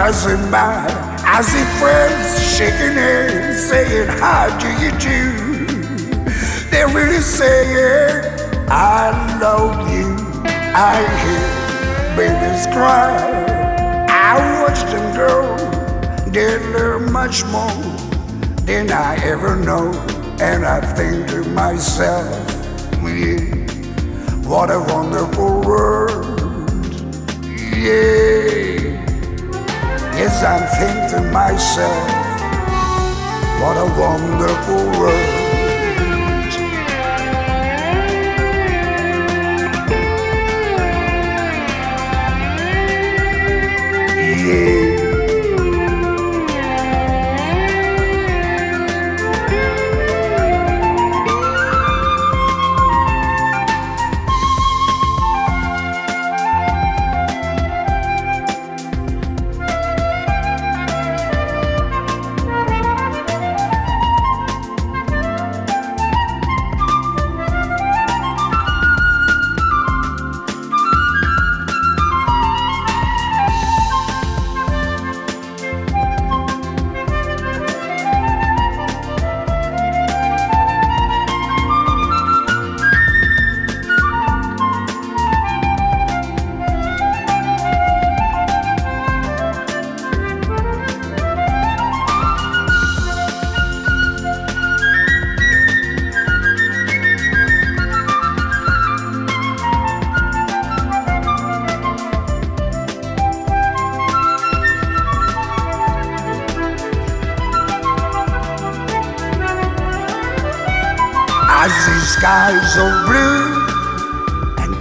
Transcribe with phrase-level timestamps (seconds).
[0.00, 0.86] Passing by.
[1.36, 5.20] I see friends shaking hands, saying, How do you do?
[6.70, 8.24] They're really saying,
[8.70, 9.10] I
[9.42, 10.08] love you.
[10.88, 13.12] I hear babies cry.
[14.08, 15.44] I watch them grow.
[16.32, 17.84] They learn much more
[18.64, 19.92] than I ever know.
[20.40, 22.48] And I think to myself,
[23.02, 23.44] yeah,
[24.48, 26.24] what a wonderful world.
[27.76, 28.59] Yeah.
[30.20, 31.96] Yes, I'm thinking to myself,
[33.58, 35.39] what a wonderful world.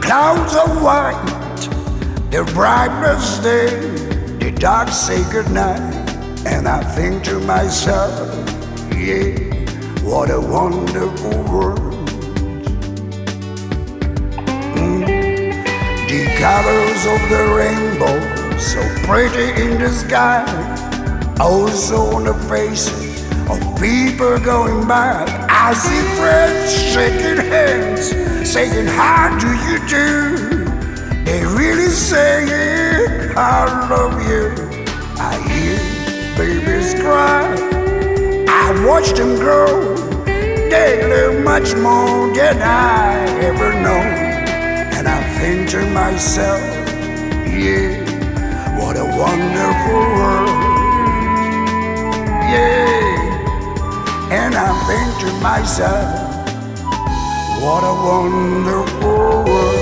[0.09, 1.59] Clouds of white.
[2.31, 3.79] The brightness day,
[4.39, 5.93] the dark say goodnight.
[6.47, 8.17] And I think to myself,
[8.91, 9.37] yeah,
[10.01, 11.93] what a wonderful world.
[14.81, 15.05] Mm.
[16.09, 18.17] The colors of the rainbow,
[18.57, 20.41] so pretty in the sky,
[21.39, 25.23] also on the faces of people going by.
[25.47, 28.11] I see friends shaking hands,
[28.49, 30.65] saying, How do you do?
[31.23, 34.49] They really saying, I love you.
[35.21, 35.77] I hear
[36.35, 37.45] babies cry.
[38.49, 39.95] I watch them grow.
[40.25, 44.01] They learn much more than I ever know.
[44.97, 46.59] And I think to myself,
[47.45, 48.01] yeah,
[48.79, 50.49] what a wonderful world.
[52.49, 53.13] Yeah.
[54.31, 56.28] And I think to myself,
[57.61, 59.78] what a wonderful world.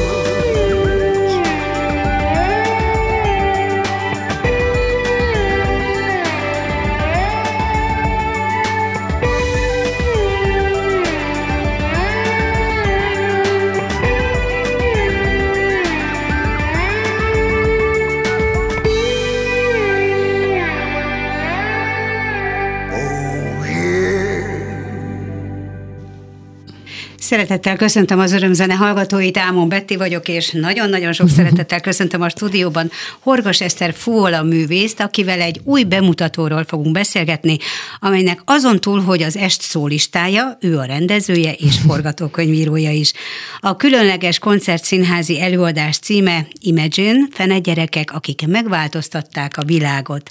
[27.28, 32.92] Szeretettel köszöntöm az örömzene hallgatóit, Ámon Betti vagyok, és nagyon-nagyon sok szeretettel köszöntöm a stúdióban
[33.20, 37.58] Horgas Eszter Fúvola művészt, akivel egy új bemutatóról fogunk beszélgetni,
[38.00, 43.14] amelynek azon túl, hogy az est szólistája, ő a rendezője és forgatókönyvírója is.
[43.60, 50.30] A különleges koncertszínházi előadás címe Imagine, fene gyerekek, akik megváltoztatták a világot.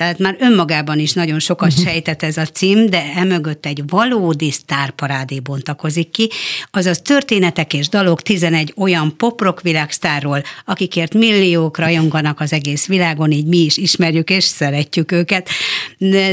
[0.00, 1.82] Tehát már önmagában is nagyon sokat mhm.
[1.82, 6.28] sejtett ez a cím, de emögött egy valódi sztárparádé bontakozik ki,
[6.70, 13.46] azaz történetek és dalok 11 olyan poprok világsztárról, akikért milliók rajonganak az egész világon, így
[13.46, 15.48] mi is ismerjük és szeretjük őket.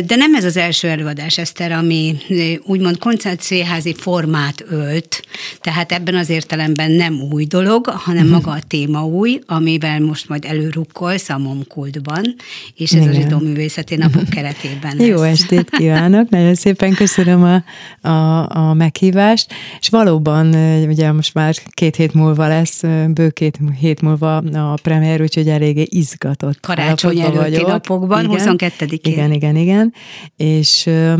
[0.06, 2.16] De nem ez az első előadás, Eszter, ami
[2.64, 5.22] úgymond koncertszéházi formát ölt,
[5.62, 8.44] tehát ebben az értelemben nem új dolog, hanem uh-huh.
[8.44, 12.36] maga a téma új, amivel most majd előrukkolsz a Momkultban,
[12.76, 13.16] és ez Igen.
[13.16, 15.08] a zsidó művészeti napok keretében lesz.
[15.08, 17.64] Jó estét kívánok, nagyon szépen köszönöm a,
[18.08, 20.48] a, a meghívást, és valóban
[20.88, 25.86] ugye most már két hét múlva lesz, bő két hét múlva a premier, úgyhogy eléggé
[25.90, 26.60] izgatott.
[26.60, 27.68] Karácsony előtti vagyok.
[27.68, 29.00] napokban, igen, 22-én.
[29.02, 29.94] Igen, igen, igen,
[30.36, 31.14] és ö,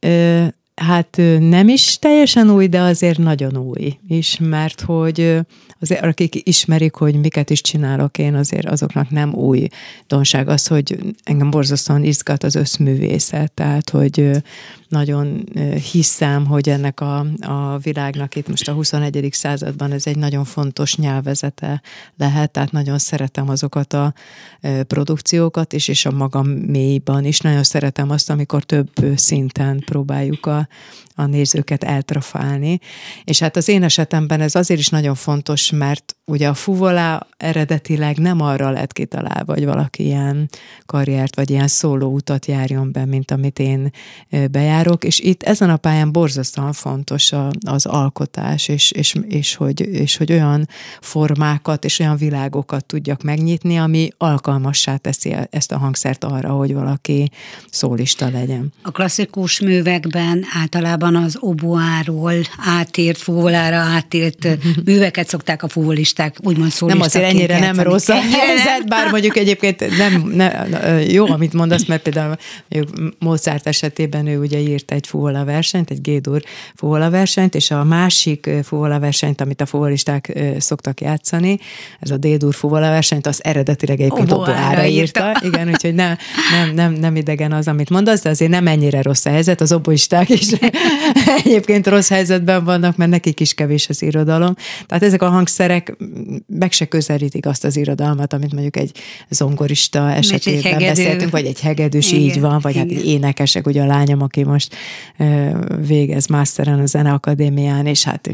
[0.00, 0.44] ö,
[0.74, 5.38] Hát nem is teljesen új, de azért nagyon új is, mert hogy
[5.82, 9.66] azért akik ismerik, hogy miket is csinálok én, azért azoknak nem új
[10.06, 14.42] donság az, hogy engem borzasztóan izgat az összművészet, tehát hogy
[14.92, 15.44] nagyon
[15.92, 19.28] hiszem, hogy ennek a, a világnak itt most a 21.
[19.30, 21.82] században ez egy nagyon fontos nyelvezete
[22.16, 24.14] lehet, tehát nagyon szeretem azokat a
[24.86, 27.40] produkciókat is, és a magam mélyban is.
[27.40, 30.68] Nagyon szeretem azt, amikor több szinten próbáljuk a,
[31.14, 32.78] a nézőket eltrafálni.
[33.24, 38.18] És hát az én esetemben ez azért is nagyon fontos, mert ugye a fuvolá eredetileg
[38.18, 40.48] nem arra lett kitalálva, hogy valaki ilyen
[40.86, 43.90] karriert, vagy ilyen szóló utat járjon be, mint amit én
[44.50, 49.80] bejárok, és itt ezen a pályán borzasztóan fontos a, az alkotás, és, és, és, hogy,
[49.80, 50.68] és hogy olyan
[51.00, 57.30] formákat és olyan világokat tudjak megnyitni, ami alkalmassá teszi ezt a hangszert arra, hogy valaki
[57.70, 58.72] szólista legyen.
[58.82, 64.48] A klasszikus művekben általában az oboáról átírt, fuvolára átírt
[64.84, 66.11] műveket szokták a fuvolisták
[66.42, 66.88] úgymond szólisták.
[66.88, 70.50] Nem azért ennyire nem rossz a helyzet, bár mondjuk egyébként nem, nem,
[71.08, 72.36] jó, amit mondasz, mert például
[73.18, 76.42] Mozart esetében ő ugye írt egy fuvola versenyt, egy Gédur
[76.74, 81.58] fuvola versenyt, és a másik fuvola versenyt, amit a fuvolisták szoktak játszani,
[82.00, 85.34] ez a D-dur fuvola versenyt, az eredetileg egyébként oboára írta.
[85.34, 85.46] írta.
[85.46, 86.16] Igen, úgyhogy nem,
[86.52, 89.72] nem, nem, nem idegen az, amit mondasz, de azért nem ennyire rossz a helyzet, az
[89.72, 90.50] oboisták is
[91.44, 94.54] egyébként rossz helyzetben vannak, mert nekik is kevés az irodalom.
[94.86, 95.96] Tehát ezek a hangszerek
[96.46, 98.92] meg se közelítik azt az irodalmat, amit mondjuk egy
[99.30, 102.96] zongorista esetében egy beszéltünk, vagy egy hegedűs, így van, vagy hát Igen.
[102.96, 104.74] hát énekesek, ugye a lányom, aki most
[105.86, 108.30] végez masteren a Zeneakadémián, és hát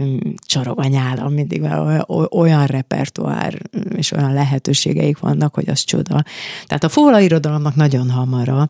[0.46, 3.62] csorog a nyálam mindig, mert olyan repertoár
[3.96, 6.24] és olyan lehetőségeik vannak, hogy az csoda.
[6.66, 8.68] Tehát a fuvola irodalomnak nagyon hamar a,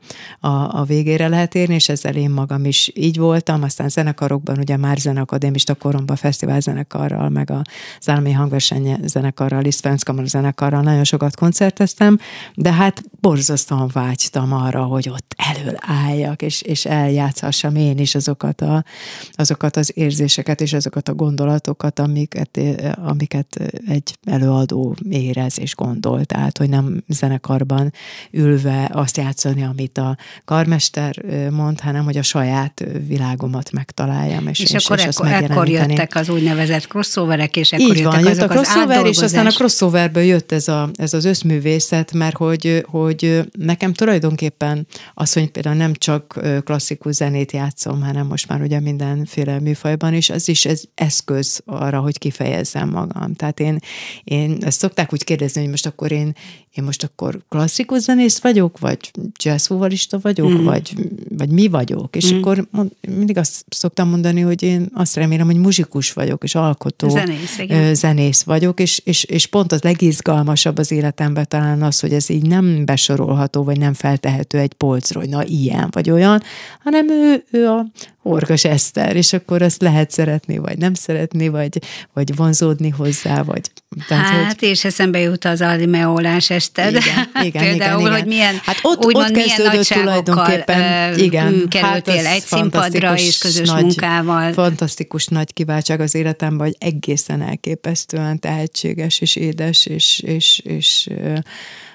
[0.80, 4.96] a végére lehet érni, és ezzel én magam is így voltam, aztán zenekarokban, ugye már
[4.98, 7.62] zeneakadémista koromban fesztiválzenekarral, meg a
[8.00, 9.88] Zálmi Hangverseny zenekarral, Liszt
[10.24, 12.18] zenekarral nagyon sokat koncerteztem,
[12.54, 18.60] de hát borzasztóan vágytam arra, hogy ott elől álljak, és, és eljátszhassam én is azokat,
[18.60, 18.84] a,
[19.32, 22.60] azokat az érzéseket és azokat a gondolatokat, amiket,
[22.94, 26.24] amiket egy előadó érez és gondol.
[26.24, 27.92] Tehát, hogy nem zenekarban
[28.30, 34.48] ülve azt játszani, amit a karmester mond, hanem hogy a saját világomat megtaláljam.
[34.48, 38.24] És, és, és akkor és ekkor, ekkor jöttek az úgynevezett crossoverek, és ekkor Így van,
[38.24, 38.48] jött a
[38.86, 43.92] crossover, és aztán a crossoverből jött ez, a, ez az összművészet, mert hogy, hogy nekem
[43.92, 50.14] tulajdonképpen az, hogy például nem csak klasszikus zenét játszom, hanem most már ugye mindenféle műfajban
[50.14, 53.34] is, az is ez eszköz arra, hogy kifejezzem magam.
[53.34, 53.78] Tehát én,
[54.24, 56.34] én ezt szokták úgy kérdezni, hogy most akkor én,
[56.74, 59.10] én most akkor klasszikus zenész vagyok, vagy
[59.42, 60.64] jazzfuvalista vagyok, mm.
[60.64, 60.94] vagy,
[61.28, 62.16] vagy mi vagyok.
[62.16, 62.38] És mm.
[62.38, 67.08] akkor mond, mindig azt szoktam mondani, hogy én azt remélem, hogy muzsikus vagyok, és alkotó
[67.08, 67.94] zenész, igen.
[67.94, 72.46] zenész vagyok, és, és, és pont az legizgalmasabb az életemben talán az, hogy ez így
[72.46, 76.42] nem besorolható, vagy nem feltehető egy polcról, hogy na ilyen vagy olyan,
[76.82, 77.86] hanem ő, ő a
[78.28, 81.78] Orgas Eszter, és akkor azt lehet szeretni, vagy nem szeretni, vagy,
[82.12, 83.60] vagy vonzódni hozzá, vagy...
[84.08, 84.68] Tehát, hát, hogy...
[84.68, 86.88] és eszembe jut az almeolás Eszter.
[86.88, 88.12] Igen, igen, Például, igen, igen.
[88.12, 93.68] hogy milyen, hát ott, úgymond, ott kezdődött tulajdonképpen, igen, kerültél hát egy színpadra és közös
[93.68, 94.52] nagy, munkával.
[94.52, 101.08] Fantasztikus nagy kiváltság az életemben, hogy egészen elképesztően tehetséges és édes, és, és, és, és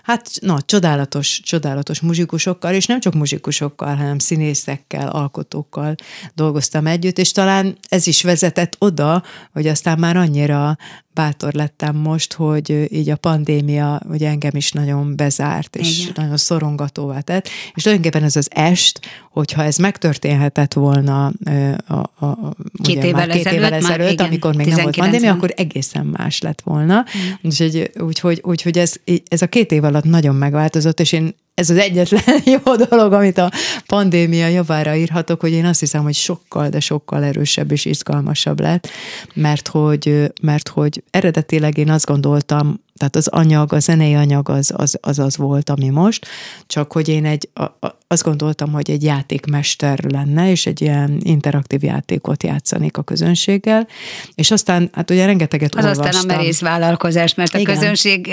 [0.04, 5.96] hát na, csodálatos, csodálatos muzsikusokkal, és nem csak muzsikusokkal, hanem színészekkel, alkotókkal
[6.34, 10.78] dolgoztam együtt, és talán ez is vezetett oda, hogy aztán már annyira
[11.14, 16.14] bátor lettem most, hogy így a pandémia ugye engem is nagyon bezárt, és Igen.
[16.16, 19.00] nagyon szorongatóvá tett, és tulajdonképpen ez az est,
[19.32, 22.54] hogyha ez megtörténhetett volna a, a, a
[22.84, 26.06] két, ugye, évvel, két évvel ezelőtt, ezelőtt igen, amikor még nem volt pandémia, akkor egészen
[26.06, 26.98] más lett volna.
[26.98, 27.32] Mm.
[27.42, 28.94] Úgyhogy, úgyhogy, úgyhogy ez,
[29.28, 33.38] ez a két év alatt nagyon megváltozott, és én ez az egyetlen jó dolog, amit
[33.38, 33.52] a
[33.86, 38.90] pandémia javára írhatok, hogy én azt hiszem, hogy sokkal, de sokkal erősebb és izgalmasabb lett,
[39.34, 44.72] mert hogy, mert hogy eredetileg én azt gondoltam, tehát az anyag, a zenei anyag az
[44.76, 46.28] az, az, az volt, ami most,
[46.68, 51.20] csak hogy én egy, a, a, azt gondoltam, hogy egy játékmester lenne, és egy ilyen
[51.24, 53.88] interaktív játékot játszanék a közönséggel,
[54.36, 56.08] és aztán, hát ugye rengeteget az olvastam.
[56.08, 57.76] aztán a merész vállalkozás, mert Igen.
[57.76, 58.28] a közönség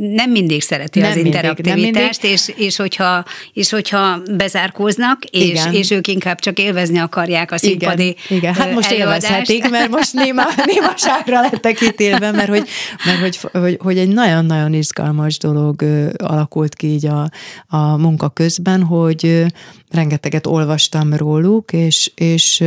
[0.00, 2.40] nem mindig szereti nem az mindig, interaktivitást, mindig.
[2.40, 8.16] és, és, hogyha, és hogyha bezárkóznak, és, és ők inkább csak élvezni akarják a színpadi
[8.28, 8.54] Igen, Igen.
[8.54, 9.22] hát most előadást.
[9.22, 12.68] élvezhetik, mert most néma, némaságra lettek ítélve, mert hogy,
[13.04, 15.82] mert hogy, hogy, hogy egy nagyon-nagyon izgalmas dolog
[16.16, 17.30] alakult ki így a,
[17.66, 19.46] a munka közben, hogy
[19.90, 22.64] rengeteget olvastam róluk, és, és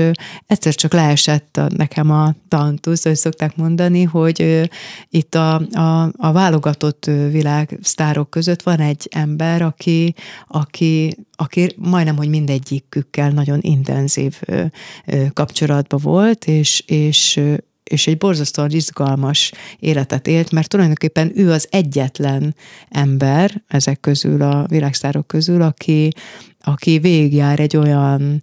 [0.47, 4.69] egyszer csak leesett nekem a tantusz, hogy szokták mondani, hogy
[5.09, 10.13] itt a, a, a válogatott világsztárok között van egy ember, aki,
[10.47, 14.41] aki, aki majdnem, hogy mindegyikükkel nagyon intenzív
[15.33, 17.41] kapcsolatban volt, és, és
[17.91, 22.55] és egy borzasztóan izgalmas életet élt, mert tulajdonképpen ő az egyetlen
[22.89, 26.09] ember ezek közül, a világsztárok közül, aki,
[26.63, 28.41] aki végigjár egy olyan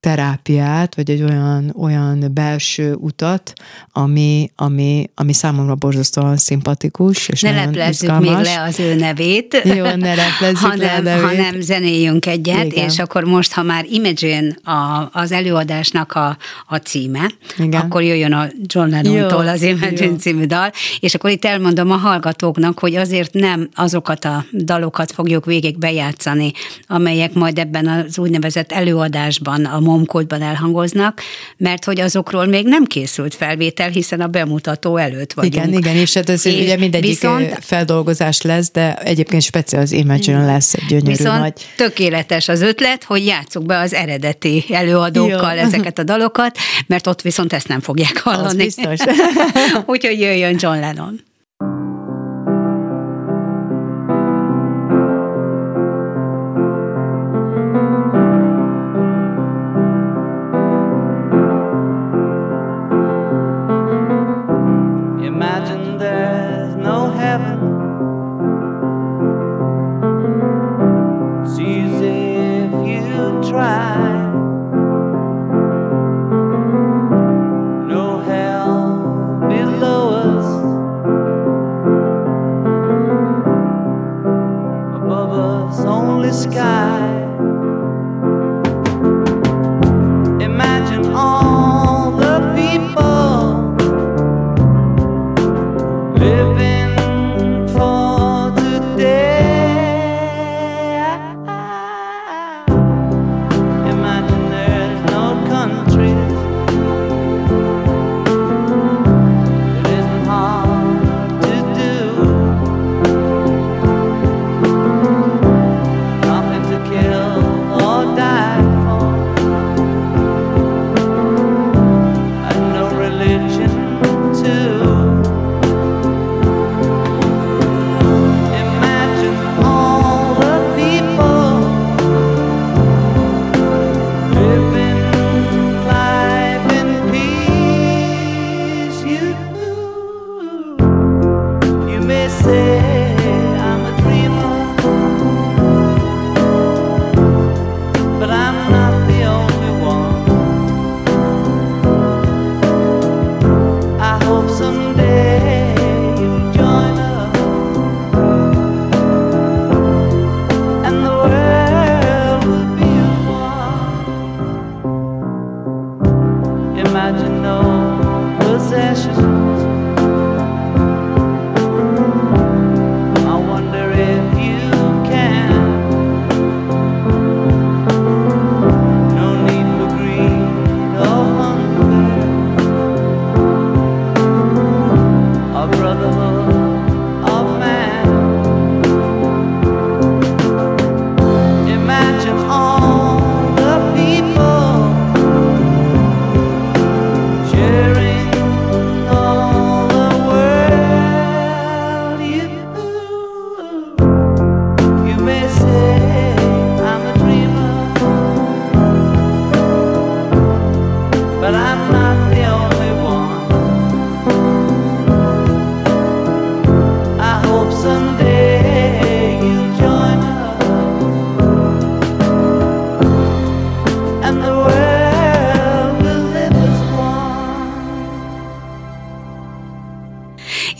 [0.00, 3.52] terápiát, vagy egy olyan, olyan belső utat,
[3.92, 9.62] ami, ami, ami számomra borzasztóan szimpatikus, és Ne leplezzük még le az ő nevét.
[9.76, 11.36] Jó, ne leplezzük hanem, le a nevét.
[11.36, 12.88] Hanem zenéljünk egyet, Igen.
[12.88, 17.80] és akkor most, ha már Imagine a, az előadásnak a, a címe, Igen.
[17.80, 20.16] akkor jöjjön a John Lennon-tól az Imagine Jó.
[20.16, 25.44] című dal, és akkor itt elmondom a hallgatóknak, hogy azért nem azokat a dalokat fogjuk
[25.44, 26.52] végig bejátszani,
[26.86, 31.20] amelyek majd ebben az úgynevezett előadásban a momkódban elhangoznak,
[31.56, 35.54] mert hogy azokról még nem készült felvétel, hiszen a bemutató előtt vagyunk.
[35.54, 39.92] Igen, igen, és hát ez és ugye mindegyik viszont, feldolgozás lesz, de egyébként speciál az
[39.92, 41.66] Imagine lesz egy gyönyörű viszont nagy.
[41.76, 45.60] tökéletes az ötlet, hogy játsszuk be az eredeti előadókkal Jó.
[45.60, 48.46] ezeket a dalokat, mert ott viszont ezt nem fogják hallani.
[48.46, 48.98] Az biztos.
[49.86, 51.20] Úgyhogy jöjjön John Lennon.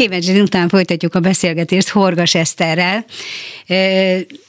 [0.00, 3.04] Imagine után folytatjuk a beszélgetést Horgas Eszterrel,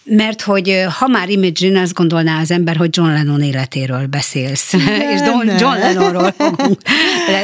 [0.03, 5.09] mert hogy ha már Imagine, azt gondolná az ember, hogy John Lennon életéről beszélsz, nem,
[5.09, 6.81] és John, John Lennonról fogunk.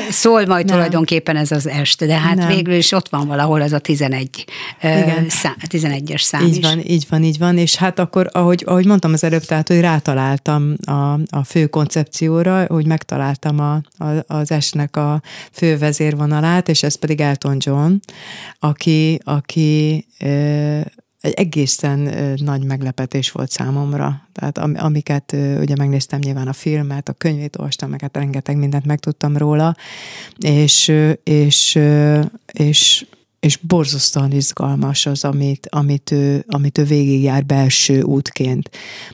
[0.10, 0.76] Szól majd nem.
[0.76, 2.48] tulajdonképpen ez az est, de hát nem.
[2.48, 4.46] végül is ott van valahol ez a 11,
[4.82, 5.26] Igen.
[5.30, 6.66] Szá, 11-es szám Így is.
[6.66, 9.80] van, így van, így van, és hát akkor, ahogy, ahogy mondtam az előbb, tehát, hogy
[9.80, 13.74] rátaláltam a, a fő koncepcióra, hogy megtaláltam a,
[14.06, 15.22] a, az estnek a
[15.52, 17.94] fő vezérvonalát, és ez pedig Elton John,
[18.60, 20.06] aki, aki
[21.22, 22.00] egy egészen
[22.36, 24.28] nagy meglepetés volt számomra.
[24.34, 28.86] Tehát am, amiket ugye megnéztem nyilván a filmet, a könyvét olvastam, meg hát rengeteg mindent
[28.86, 29.76] megtudtam róla,
[30.38, 30.94] és,
[31.24, 31.80] és,
[32.54, 33.06] és
[33.40, 38.70] és borzasztóan izgalmas az, amit, amit, ő, amit ő végigjár belső útként.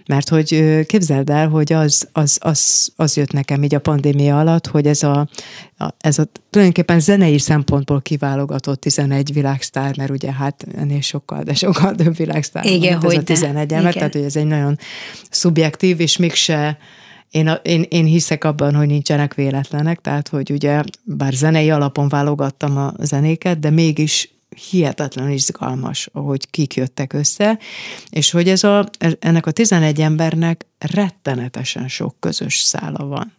[0.06, 4.68] Mert hogy képzeld el, hogy az, az, az, az jött nekem így a pandémia alatt,
[4.68, 5.28] hogy ez a,
[5.78, 11.54] a, ez a tulajdonképpen zenei szempontból kiválogatott 11 világsztár, mert ugye hát ennél sokkal, de
[11.54, 14.78] sokkal több világsztár Igen, van, hogy ez a 11 ember, tehát hogy ez egy nagyon
[15.30, 16.78] szubjektív, és mégse
[17.34, 22.78] én, én, én hiszek abban, hogy nincsenek véletlenek, tehát hogy ugye bár zenei alapon válogattam
[22.78, 24.34] a zenéket, de mégis
[24.70, 27.60] hihetetlen izgalmas, ahogy kik jöttek össze,
[28.10, 33.34] és hogy ez a, ennek a 11 embernek rettenetesen sok közös szála van.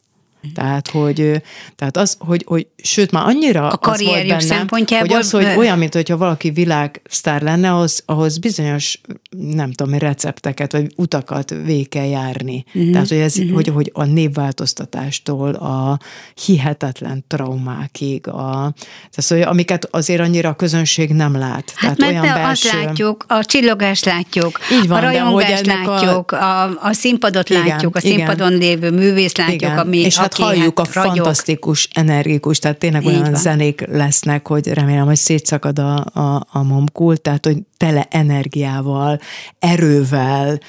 [0.55, 1.43] Tehát, hogy,
[1.77, 5.09] tehát az, hogy, hogy sőt, már annyira a az volt bennem, szempontjából...
[5.09, 9.01] hogy az, hogy olyan, mint hogyha valaki világsztár lenne, ahhoz, ahhoz bizonyos,
[9.37, 12.65] nem tudom, recepteket, vagy utakat végig kell járni.
[12.67, 12.93] Uh-huh.
[12.93, 13.55] Tehát, hogy, ez, uh-huh.
[13.55, 15.99] hogy, hogy a névváltoztatástól a
[16.45, 18.75] hihetetlen traumákig, a,
[19.11, 21.73] tehát, hogy amiket azért annyira a közönség nem lát.
[21.75, 22.69] Hát tehát mert olyan belső...
[22.69, 27.67] azt látjuk, a csillogást látjuk, Így van, a rajongást látjuk, a, a, a színpadot igen,
[27.67, 28.59] látjuk, a színpadon igen.
[28.59, 29.79] lévő művész látjuk, igen.
[29.79, 31.15] ami és hát halljuk a ragyog.
[31.15, 33.35] fantasztikus, energikus, tehát tényleg olyan van.
[33.35, 39.21] zenék lesznek, hogy remélem, hogy szétszakad a, a, a momkul, tehát hogy tele energiával,
[39.59, 40.61] erővel,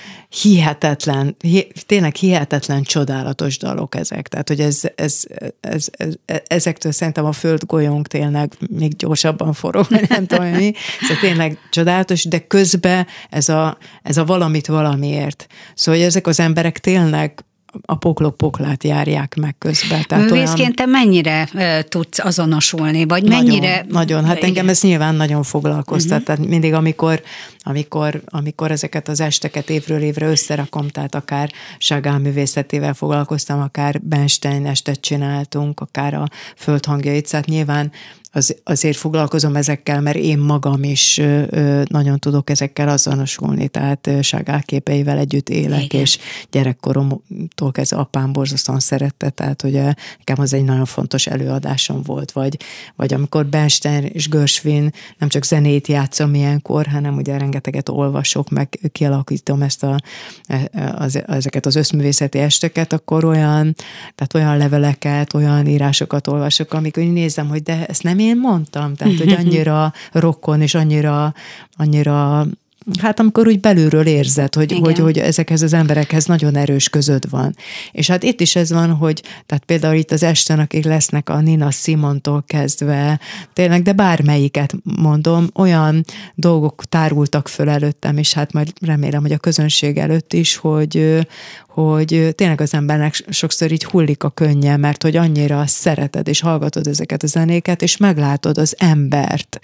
[0.41, 4.27] hihetetlen, hi, tényleg hihetetlen csodálatos dalok ezek.
[4.27, 5.23] Tehát, hogy ez, ez,
[5.61, 6.13] ez, ez,
[6.47, 10.73] ezektől szerintem a földgolyónk tényleg még gyorsabban forog, nem tudom mi.
[11.09, 15.47] Ez tényleg csodálatos, de közben ez a, ez a valamit valamiért.
[15.75, 17.43] Szóval, hogy ezek az emberek tényleg
[17.85, 20.03] a poklok poklát járják meg közben.
[20.07, 20.75] Tehát Művészként olyan...
[20.75, 23.75] te mennyire uh, tudsz azonosulni, vagy mennyire...
[23.75, 24.25] Nagyon, nagyon.
[24.25, 26.25] hát engem ez nyilván nagyon foglalkoztat, uh-huh.
[26.25, 27.21] tehát mindig amikor,
[27.59, 34.65] amikor, amikor ezeket az esteket évről évre összerakom, tehát akár Sagál művészetével foglalkoztam, akár Bernstein
[34.65, 37.91] estet csináltunk, akár a földhangjait, tehát nyilván
[38.35, 41.21] az, azért foglalkozom ezekkel, mert én magam is
[41.87, 46.01] nagyon tudok ezekkel azonosulni, tehát Ságál képeivel együtt élek, Igen.
[46.01, 46.17] és
[46.51, 49.73] gyerekkoromtól kezdve apám borzasztóan szerette, tehát hogy
[50.17, 52.57] nekem az egy nagyon fontos előadásom volt, vagy,
[52.95, 58.79] vagy amikor Bernstein és Gershwin nem csak zenét játszom ilyenkor, hanem ugye rengeteget olvasok, meg
[58.91, 59.99] kialakítom ezt a,
[60.47, 63.75] e, az, ezeket az összművészeti esteket, akkor olyan,
[64.15, 69.17] tehát olyan leveleket, olyan írásokat olvasok, amikor nézem, hogy de ezt nem én mondtam, tehát
[69.17, 71.33] hogy annyira rokon és annyira,
[71.77, 72.45] annyira
[73.01, 77.55] Hát amikor úgy belülről érzed, hogy, hogy, hogy ezekhez az emberekhez nagyon erős közöd van.
[77.91, 81.39] És hát itt is ez van, hogy tehát például itt az esten, akik lesznek a
[81.39, 83.19] Nina Simontól kezdve,
[83.53, 89.37] tényleg, de bármelyiket mondom, olyan dolgok tárultak föl előttem, és hát majd remélem, hogy a
[89.37, 91.27] közönség előtt is, hogy,
[91.67, 96.87] hogy tényleg az embernek sokszor így hullik a könnye, mert hogy annyira szereted és hallgatod
[96.87, 99.59] ezeket a zenéket, és meglátod az embert,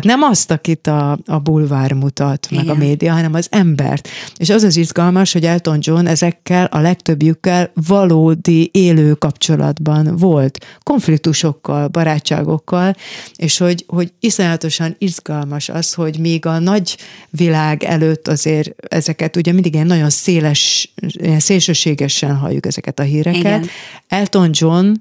[0.00, 2.76] tehát nem azt, akit a, a bulvár mutat, meg Igen.
[2.76, 4.08] a média, hanem az embert.
[4.36, 10.78] És az az izgalmas, hogy Elton John ezekkel, a legtöbbjükkel valódi élő kapcsolatban volt.
[10.82, 12.94] Konfliktusokkal, barátságokkal,
[13.36, 16.96] és hogy, hogy iszonyatosan izgalmas az, hogy még a nagy
[17.30, 23.40] világ előtt azért ezeket, ugye mindig ilyen nagyon széles, ilyen szélsőségesen halljuk ezeket a híreket.
[23.40, 23.66] Igen.
[24.08, 24.92] Elton John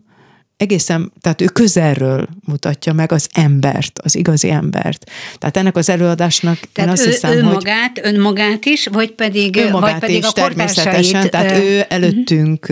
[0.57, 5.11] egészen, tehát ő közelről mutatja meg az embert, az igazi embert.
[5.37, 7.53] Tehát ennek az előadásnak tehát én azt ő, hiszem, ő hogy...
[7.53, 12.67] magát, önmagát is, vagy pedig, önmagát vagy pedig is, a természetesen, tehát ő előttünk,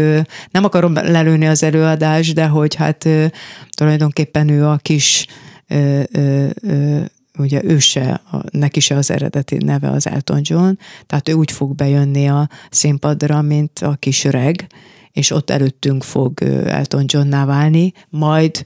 [0.51, 3.07] nem akarom lelőni az előadást, de hogy hát
[3.69, 5.25] tulajdonképpen ő a kis
[7.37, 10.71] ugye ő se, neki se az eredeti neve az Elton John,
[11.05, 14.67] tehát ő úgy fog bejönni a színpadra, mint a kis öreg,
[15.13, 18.63] és ott előttünk fog Elton Johnná válni, majd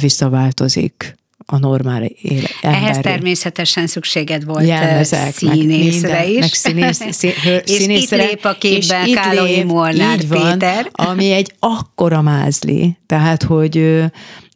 [0.00, 1.16] visszaváltozik
[1.50, 2.50] a normál élet.
[2.60, 6.38] Ehhez természetesen szükséged volt Jelmezek, színészre meg minden, is.
[6.38, 7.30] Meg színész, szín,
[7.66, 10.90] és színészre, itt lép a képben Kálai Molnár Péter.
[10.92, 14.04] Van, ami egy akkora mázli, tehát hogy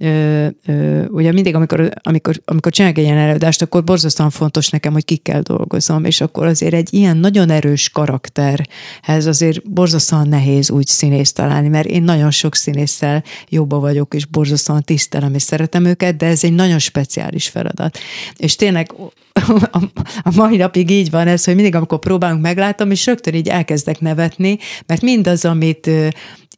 [0.03, 4.93] ö, ö, ugye mindig, amikor, amikor, amikor csinálok egy ilyen előadást, akkor borzasztóan fontos nekem,
[4.93, 10.87] hogy kikkel dolgozom, és akkor azért egy ilyen nagyon erős karakterhez azért borzasztóan nehéz úgy
[10.87, 16.17] színészt találni, mert én nagyon sok színésszel jobba vagyok, és borzasztóan tisztelem, és szeretem őket,
[16.17, 17.99] de ez egy nagyon speciális feladat.
[18.37, 18.95] És tényleg
[20.23, 24.01] a mai napig így van ez, hogy mindig, amikor próbálunk, meglátom, és rögtön így elkezdek
[24.01, 25.91] nevetni, mert mindaz, amit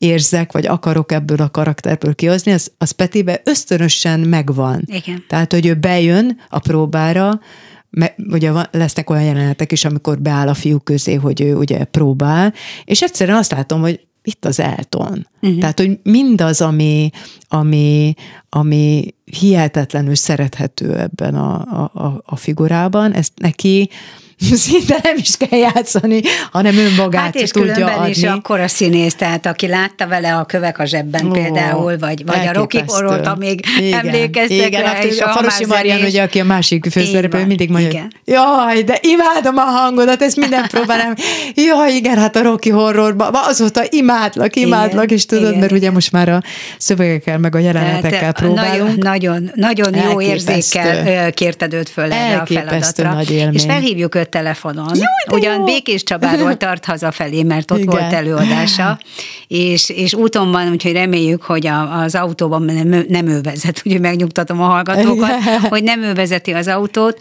[0.05, 4.83] érzek, vagy akarok ebből a karakterből kihozni, az, az Petibe ösztönösen megvan.
[4.87, 5.25] Igen.
[5.29, 7.41] Tehát, hogy ő bejön a próbára,
[8.31, 12.53] ugye lesznek olyan jelenetek is, amikor beáll a fiú közé, hogy ő ugye próbál,
[12.85, 15.29] és egyszerűen azt látom, hogy itt az Elton.
[15.41, 15.61] Uh-huh.
[15.61, 17.11] Tehát, hogy mindaz, ami,
[17.49, 18.15] ami,
[18.49, 21.55] ami hihetetlenül szerethető ebben a,
[21.93, 23.91] a, a figurában, ezt neki
[24.65, 26.21] szinte nem is kell játszani,
[26.51, 28.11] hanem önmagát hát és tudja adni.
[28.11, 32.25] is akkor a színész, tehát aki látta vele a kövek a zsebben oh, például, vagy,
[32.27, 36.23] vagy a Rocky Horror-t, amíg igen, emlékeztek igen, rá, és a, a Farosi Marian, ugye,
[36.23, 38.13] aki a másik főszereplő, mindig mondja, igen.
[38.25, 41.15] jaj, de imádom a hangodat, ezt minden próbálom.
[41.55, 45.59] Jaj, igen, hát a Rocky Horrorban, azóta imádlak, imádlak, igen, és tudod, igen.
[45.59, 46.43] mert ugye most már a
[46.79, 48.97] szövegekkel, meg a jelenetekkel próbálunk.
[49.03, 53.13] Nagyon, nagyon, nagyon jó érzékkel kérted őt föl erre a feladatra.
[53.13, 53.55] Nagy élmény.
[53.55, 54.97] És felhívjuk őt telefonon.
[54.97, 55.65] Jó, Ugyan jó.
[55.65, 57.91] Békés Csabáról tart hazafelé, mert ott Igen.
[57.91, 58.99] volt előadása,
[59.49, 64.01] és, és úton van, úgyhogy reméljük, hogy a, az autóban nem, nem ő vezet, úgyhogy
[64.01, 65.61] megnyugtatom a hallgatókat, Igen.
[65.61, 67.19] hogy nem ő vezeti az autót,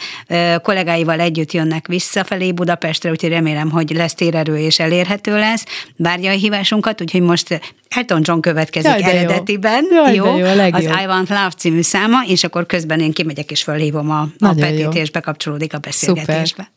[0.62, 5.66] kollégáival együtt jönnek visszafelé Budapestre, úgyhogy remélem, hogy lesz térerő és elérhető lesz.
[5.98, 9.86] Várja a hívásunkat, úgyhogy most Elton John következik Jaj, eredetiben.
[9.92, 13.52] Jó, Jaj, jó, jó az I Want Love című száma, és akkor közben én kimegyek
[13.52, 16.46] és fölhívom a, a Petit, és bekapcsolódik a beszélgetésbe.
[16.46, 16.72] Szuper.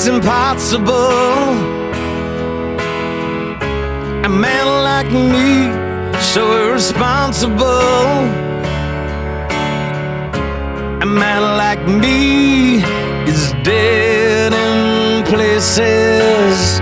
[0.00, 1.12] It's impossible.
[4.24, 5.68] A man like me,
[6.22, 8.14] so irresponsible.
[11.02, 12.76] A man like me
[13.28, 16.80] is dead in places.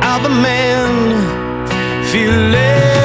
[0.00, 1.20] Other men
[2.06, 2.32] feel.
[2.32, 2.95] feel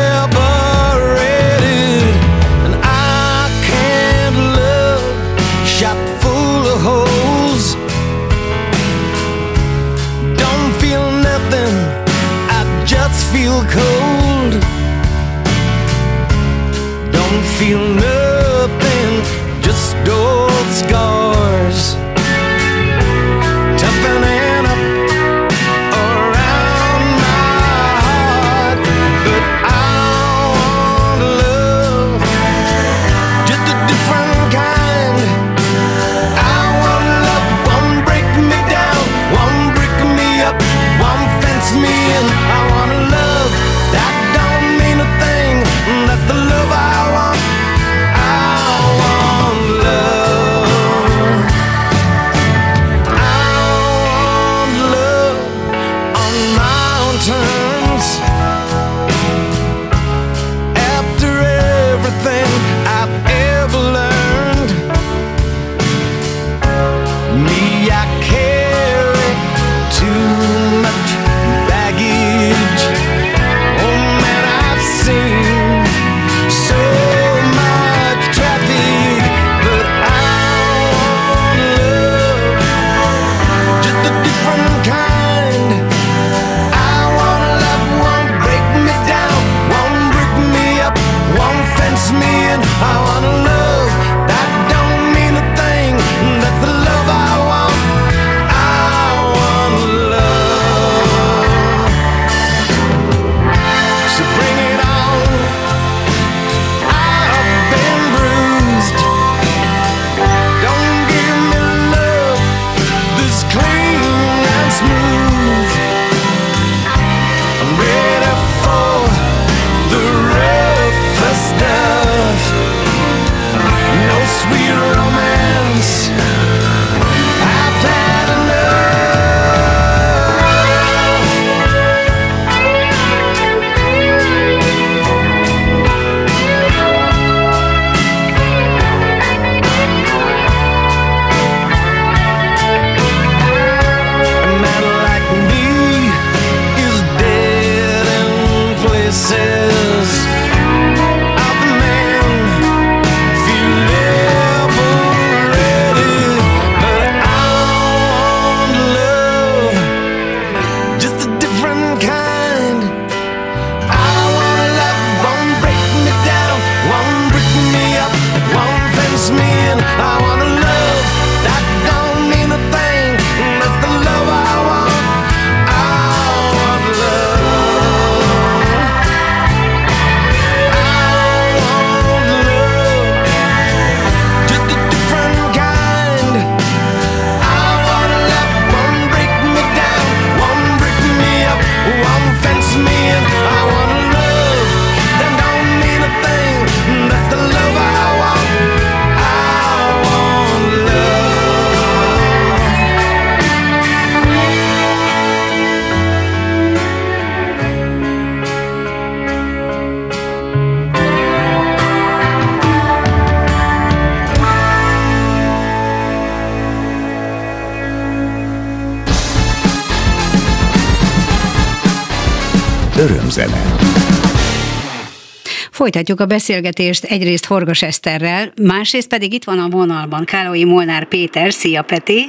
[225.81, 231.51] Folytatjuk a beszélgetést egyrészt Horgos Eszterrel, másrészt pedig itt van a vonalban Kálói Molnár Péter.
[231.51, 232.25] Szia Peti!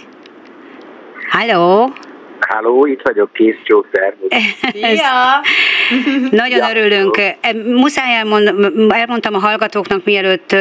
[1.31, 1.93] Halló!
[2.41, 3.87] Háló, itt vagyok, kész csók,
[4.73, 5.41] Szia!
[6.31, 6.71] Nagyon ja.
[6.71, 7.17] örülünk.
[7.65, 8.55] Muszáj elmond,
[8.88, 10.53] elmondtam a hallgatóknak, mielőtt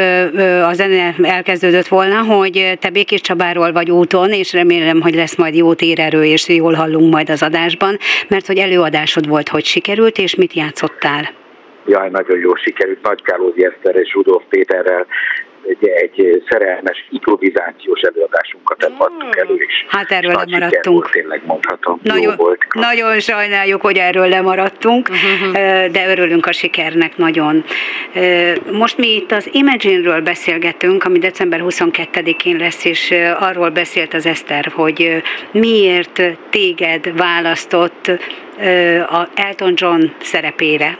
[0.61, 5.55] a zene elkezdődött volna, hogy te Békés Csabáról vagy úton, és remélem, hogy lesz majd
[5.55, 10.35] jó térerő, és jól hallunk majd az adásban, mert hogy előadásod volt, hogy sikerült, és
[10.35, 11.40] mit játszottál?
[11.85, 13.01] Jaj, nagyon jó sikerült.
[13.01, 15.07] Nagy Kálózi Eszter és Rudolf Péterrel
[15.67, 19.85] egy, egy szerelmes improvizációs előadásunkat adtunk elő is.
[19.87, 21.01] Hát erről Nagy lemaradtunk.
[21.01, 21.99] Volt, tényleg mondhatom.
[22.03, 22.65] Nagyon, Jó volt.
[22.73, 25.87] nagyon sajnáljuk, hogy erről lemaradtunk, uh-huh.
[25.91, 27.63] de örülünk a sikernek nagyon.
[28.71, 34.71] Most mi itt az Imagine-ről beszélgetünk, ami december 22-én lesz, és arról beszélt az Eszter,
[34.73, 38.11] hogy miért téged választott
[39.07, 40.97] a Elton John szerepére,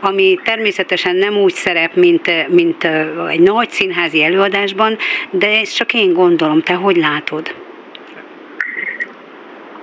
[0.00, 2.84] ami természetesen nem úgy szerep, mint, mint
[3.28, 4.96] egy nagy színházi előadásban,
[5.30, 6.62] de ezt csak én gondolom.
[6.62, 7.54] Te hogy látod?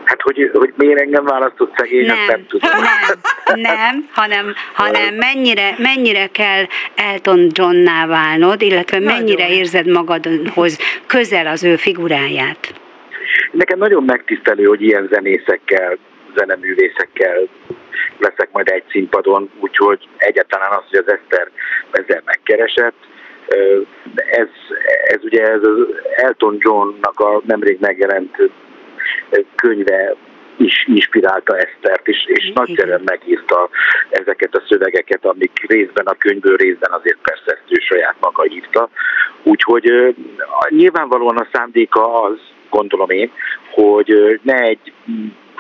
[0.04, 2.70] Hát, hogy, hogy miért engem választott szegény, nem, nem tudom.
[2.72, 9.58] Nem, nem hanem, hanem mennyire, mennyire kell Elton Johnná válnod, illetve mennyire Nagyon.
[9.58, 12.74] érzed magadhoz közel az ő figuráját.
[13.52, 15.98] Nekem nagyon megtisztelő, hogy ilyen zenészekkel
[16.36, 17.48] zeneművészekkel
[18.18, 21.50] leszek majd egy színpadon, úgyhogy egyáltalán az, hogy az Eszter
[21.92, 22.96] ezzel megkeresett,
[24.16, 24.48] ez,
[25.06, 25.78] ez ugye ez az
[26.16, 28.36] Elton Johnnak a nemrég megjelent
[29.56, 30.16] könyve
[30.58, 33.70] is inspirálta Esztert, és, és nagyszerűen megírta
[34.10, 38.90] ezeket a szövegeket, amik részben a könyvből, részben azért persze ezt ő saját maga írta.
[39.44, 40.16] Úgyhogy
[40.70, 43.32] nyilvánvalóan a szándéka az, gondolom én,
[43.70, 44.94] hogy ne egy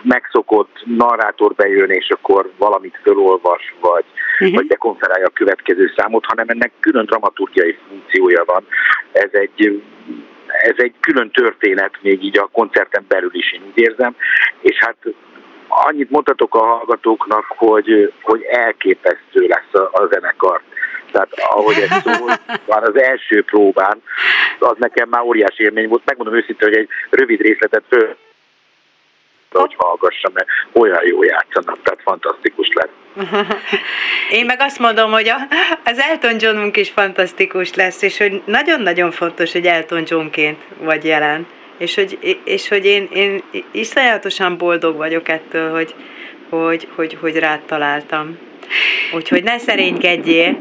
[0.05, 4.05] megszokott narrátor bejön, és akkor valamit fölolvas, vagy,
[4.39, 4.55] uh-huh.
[4.55, 8.67] vagy dekonferálja a következő számot, hanem ennek külön dramaturgiai funkciója van.
[9.11, 9.83] Ez egy
[10.61, 14.15] ez egy külön történet, még így a koncerten belül is én úgy érzem,
[14.59, 14.97] és hát
[15.67, 20.61] annyit mondhatok a hallgatóknak, hogy, hogy elképesztő lesz a, a zenekar.
[21.11, 22.31] Tehát ahogy ez szól,
[22.67, 24.01] már az első próbán,
[24.59, 26.05] az nekem már óriási élmény volt.
[26.05, 28.15] Megmondom őszintén, hogy egy rövid részletet föl
[29.59, 32.89] hogy hallgassam, mert olyan jó játszanak, tehát fantasztikus lesz.
[34.37, 35.35] Én meg azt mondom, hogy a,
[35.83, 41.47] az Elton Johnunk is fantasztikus lesz, és hogy nagyon-nagyon fontos, hogy Elton Johnként vagy jelen.
[41.77, 45.95] És hogy, és hogy én, én iszonyatosan boldog vagyok ettől, hogy,
[46.49, 48.37] hogy, hogy, hogy rád találtam.
[49.13, 50.57] Úgyhogy ne szerénykedjél.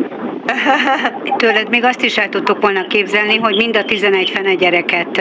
[1.36, 5.16] Tőled még azt is el tudtuk volna képzelni, hogy mind a 11 fene gyereket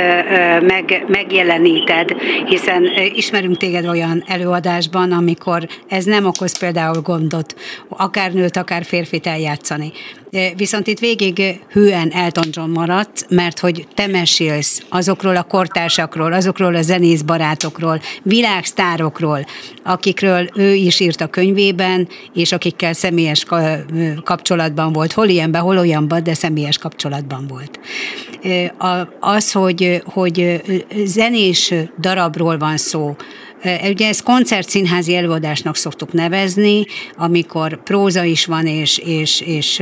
[0.61, 2.11] meg, megjeleníted,
[2.45, 7.55] hiszen ismerünk téged olyan előadásban, amikor ez nem okoz például gondot,
[7.87, 9.91] akár nőt, akár férfit eljátszani.
[10.55, 16.75] Viszont itt végig hűen Elton John maradt, mert hogy te mesélsz azokról a kortársakról, azokról
[16.75, 19.45] a zenész barátokról, világsztárokról,
[19.83, 23.45] akikről ő is írt a könyvében, és akikkel személyes
[24.23, 27.79] kapcsolatban volt, hol ilyenben, hol olyanban, de személyes kapcsolatban volt.
[29.19, 30.61] Az, hogy, hogy
[31.05, 33.15] zenés darabról van szó,
[33.89, 39.79] Ugye ezt koncertszínházi előadásnak szoktuk nevezni, amikor próza is van, és, és, és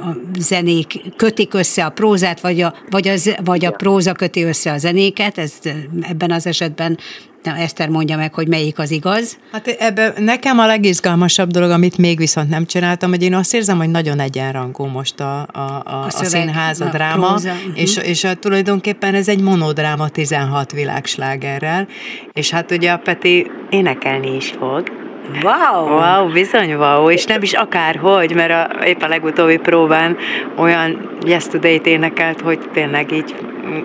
[0.00, 4.72] a zenék kötik össze a prózát, vagy a, vagy, az, vagy a próza köti össze
[4.72, 5.52] a zenéket, ez
[6.00, 6.98] ebben az esetben
[7.42, 9.38] Na, Eszter mondja meg, hogy melyik az igaz.
[9.52, 13.78] Hát ebben nekem a legizgalmasabb dolog, amit még viszont nem csináltam, hogy én azt érzem,
[13.78, 17.52] hogy nagyon egyenrangú most a, a, a, a, a színház, a, dráma, próza.
[17.74, 18.10] és, uh-huh.
[18.10, 21.86] és a, tulajdonképpen ez egy monodráma 16 világslágerrel,
[22.32, 25.08] és hát ugye a Peti énekelni is fog.
[25.42, 25.88] Wow!
[25.88, 30.16] Wow, bizony wow, és nem is akárhogy, mert a, épp a legutóbbi próbán
[30.56, 33.34] olyan Yesterday-t énekelt, hogy tényleg így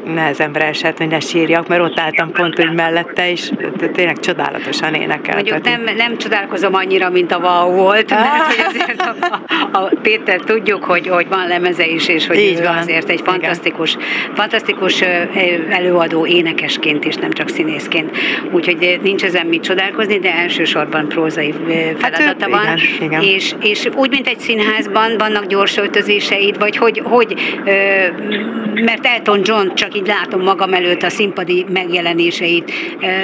[0.05, 3.51] nehezemre esett, hogy ne sírjak, mert ott álltam pont úgy mellette, és
[3.93, 5.35] tényleg csodálatosan énekelt.
[5.35, 9.15] Mondjuk nem, nem csodálkozom annyira, mint a wow volt, mert hogy azért a,
[9.71, 12.77] a, Péter tudjuk, hogy, hogy van lemeze is, és hogy Így van.
[12.77, 13.97] azért egy fantasztikus,
[14.33, 15.01] fantasztikus
[15.69, 18.17] előadó énekesként is, nem csak színészként.
[18.51, 21.53] Úgyhogy nincs ezen mit csodálkozni, de elsősorban prózai
[21.97, 22.77] feladata hát, van.
[22.77, 23.21] Igen, igen.
[23.21, 27.35] És, és úgy, mint egy színházban vannak gyors öltözéseid, vagy hogy, hogy
[28.73, 32.71] mert Elton John csak így látom magam előtt a színpadi megjelenéseit,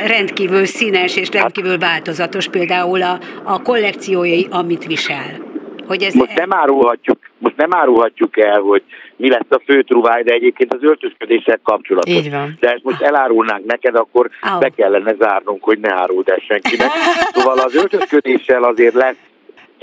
[0.07, 5.49] rendkívül színes és rendkívül változatos például a, a kollekciói, amit visel.
[5.87, 8.83] Hogy ez most, nem árulhatjuk, most nem árulhatjuk el, hogy
[9.15, 12.13] mi lesz a főtruváj, de egyébként az öltözködéssel kapcsolatos.
[12.13, 12.57] Így van.
[12.59, 14.59] De ezt most elárulnánk neked, akkor oh.
[14.59, 16.89] be kellene zárnunk, hogy ne áruld el senkinek.
[17.33, 19.15] Szóval az öltözködéssel azért lesz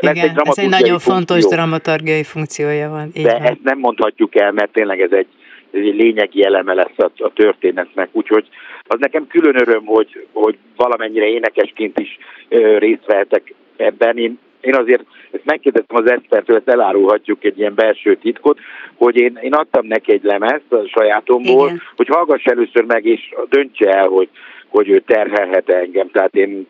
[0.01, 1.13] Igen, egy ez egy nagyon funkció.
[1.13, 3.11] fontos dramaturgiai funkciója van.
[3.15, 3.43] Így de van.
[3.43, 5.27] ezt nem mondhatjuk el, mert tényleg ez egy
[5.71, 8.49] lényegi eleme lesz a, a történetnek, úgyhogy
[8.87, 14.17] az nekem külön öröm, hogy, hogy valamennyire énekesként is ö, részt vehetek ebben.
[14.17, 18.59] Én én azért ezt megkérdeztem az Esztertől, ezt elárulhatjuk egy ilyen belső titkot,
[18.95, 21.83] hogy én, én adtam neki egy lemezt a sajátomból, Igen.
[21.97, 24.29] hogy hallgass először meg, és döntse el, hogy,
[24.69, 26.11] hogy ő terhelhet engem.
[26.11, 26.67] Tehát én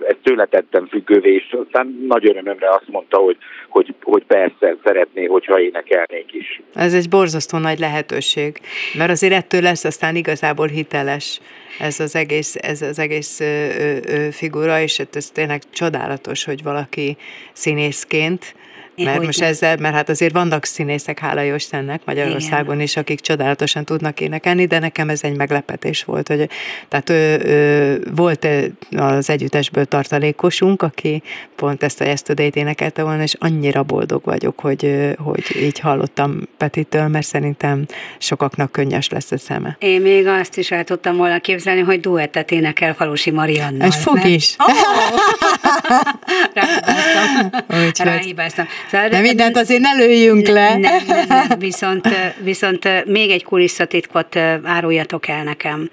[0.00, 0.48] ezt tőle
[0.90, 3.36] függővé, és aztán nagy örömömre azt mondta, hogy,
[3.68, 6.60] hogy, hogy persze szeretné, hogyha énekelnék is.
[6.74, 8.60] Ez egy borzasztó nagy lehetőség,
[8.98, 11.40] mert azért ettől lesz aztán igazából hiteles
[11.78, 13.66] ez az egész, ez az egész ö,
[14.08, 17.16] ö, figura, és hát ez tényleg csodálatos, hogy valaki
[17.52, 18.54] színészként
[19.04, 22.80] mert hogy most ezzel, mert hát azért vannak színészek, hála jó Istennek Magyarországon Igen.
[22.80, 26.48] is, akik csodálatosan tudnak énekelni, de nekem ez egy meglepetés volt, hogy
[26.88, 28.46] tehát ő, ő, volt
[28.96, 31.22] az együttesből tartalékosunk, aki
[31.56, 37.08] pont ezt a Yesterday-t énekelte volna, és annyira boldog vagyok, hogy, hogy így hallottam Petitől,
[37.08, 37.86] mert szerintem
[38.18, 39.76] sokaknak könnyes lesz a szeme.
[39.78, 43.88] Én még azt is el tudtam volna képzelni, hogy duettet énekel Falusi Mariannal.
[43.88, 44.28] És fog mert...
[44.28, 44.56] is.
[44.58, 44.68] Oh!
[46.54, 48.06] Ráhibáztam.
[48.06, 48.66] Ráhibáztam.
[48.90, 50.76] Szóval, de mindent azért ne lőjünk le.
[50.76, 51.58] Nem, nem, nem.
[51.58, 52.08] Viszont,
[52.42, 55.90] viszont még egy kulisszatitkot áruljatok el nekem,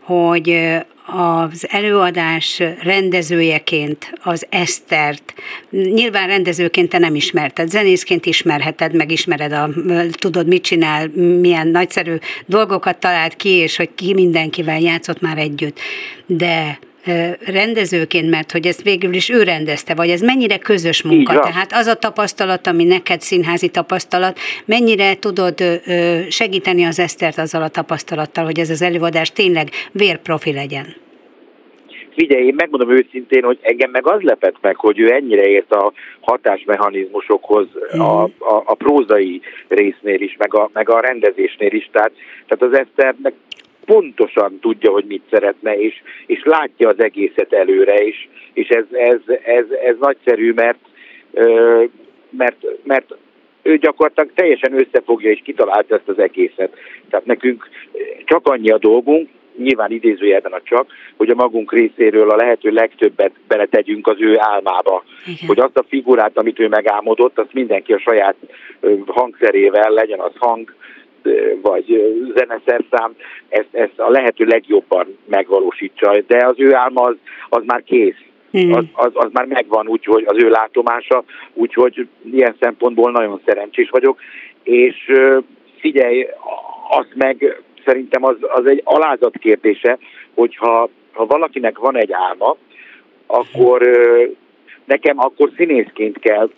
[0.00, 0.74] hogy
[1.06, 5.34] az előadás rendezőjeként az Esztert,
[5.70, 9.68] nyilván rendezőként te nem ismerted, zenészként ismerheted, meg ismered, a,
[10.10, 11.08] tudod mit csinál,
[11.40, 12.14] milyen nagyszerű
[12.46, 15.78] dolgokat talált ki, és hogy ki mindenkivel játszott már együtt.
[16.26, 16.78] De
[17.46, 21.40] rendezőként, mert hogy ezt végül is ő rendezte, vagy ez mennyire közös munka?
[21.40, 25.54] Tehát az a tapasztalat, ami neked színházi tapasztalat, mennyire tudod
[26.28, 31.04] segíteni az Esztert azzal a tapasztalattal, hogy ez az előadás tényleg vérprofi legyen?
[32.16, 35.92] Figyelj, én megmondom őszintén, hogy engem meg az lepett meg, hogy ő ennyire ért a
[36.20, 37.66] hatásmechanizmusokhoz
[37.96, 38.00] mm.
[38.00, 41.88] a, a, a prózai résznél is, meg a, meg a rendezésnél is.
[41.92, 42.12] Tehát,
[42.46, 43.34] tehát az Eszternek
[43.86, 49.20] pontosan tudja, hogy mit szeretne, és, és látja az egészet előre, és, és ez, ez,
[49.44, 50.78] ez, ez nagyszerű, mert,
[52.30, 53.14] mert, mert
[53.62, 56.76] ő gyakorlatilag teljesen összefogja és kitalálta ezt az egészet.
[57.10, 57.68] Tehát nekünk
[58.24, 63.32] csak annyi a dolgunk, nyilván idézőjelben a csak, hogy a magunk részéről a lehető legtöbbet
[63.48, 65.04] beletegyünk az ő álmába.
[65.26, 65.46] Igen.
[65.46, 68.36] Hogy azt a figurát, amit ő megálmodott, azt mindenki a saját
[69.06, 70.74] hangszerével, legyen az hang,
[71.62, 73.14] vagy zeneszerszám,
[73.48, 76.20] ezt, ezt a lehető legjobban megvalósítsa.
[76.26, 77.16] De az ő álma az,
[77.48, 78.20] az már kész.
[78.58, 78.72] Mm.
[78.72, 84.18] Az, az, az már megvan, úgyhogy az ő látomása, úgyhogy ilyen szempontból nagyon szerencsés vagyok.
[84.62, 85.12] És
[85.78, 86.26] figyelj,
[86.90, 89.98] azt meg szerintem az, az egy alázat kérdése,
[90.34, 92.56] hogyha ha valakinek van egy álma,
[93.26, 93.82] akkor
[94.86, 96.50] nekem akkor színészként kell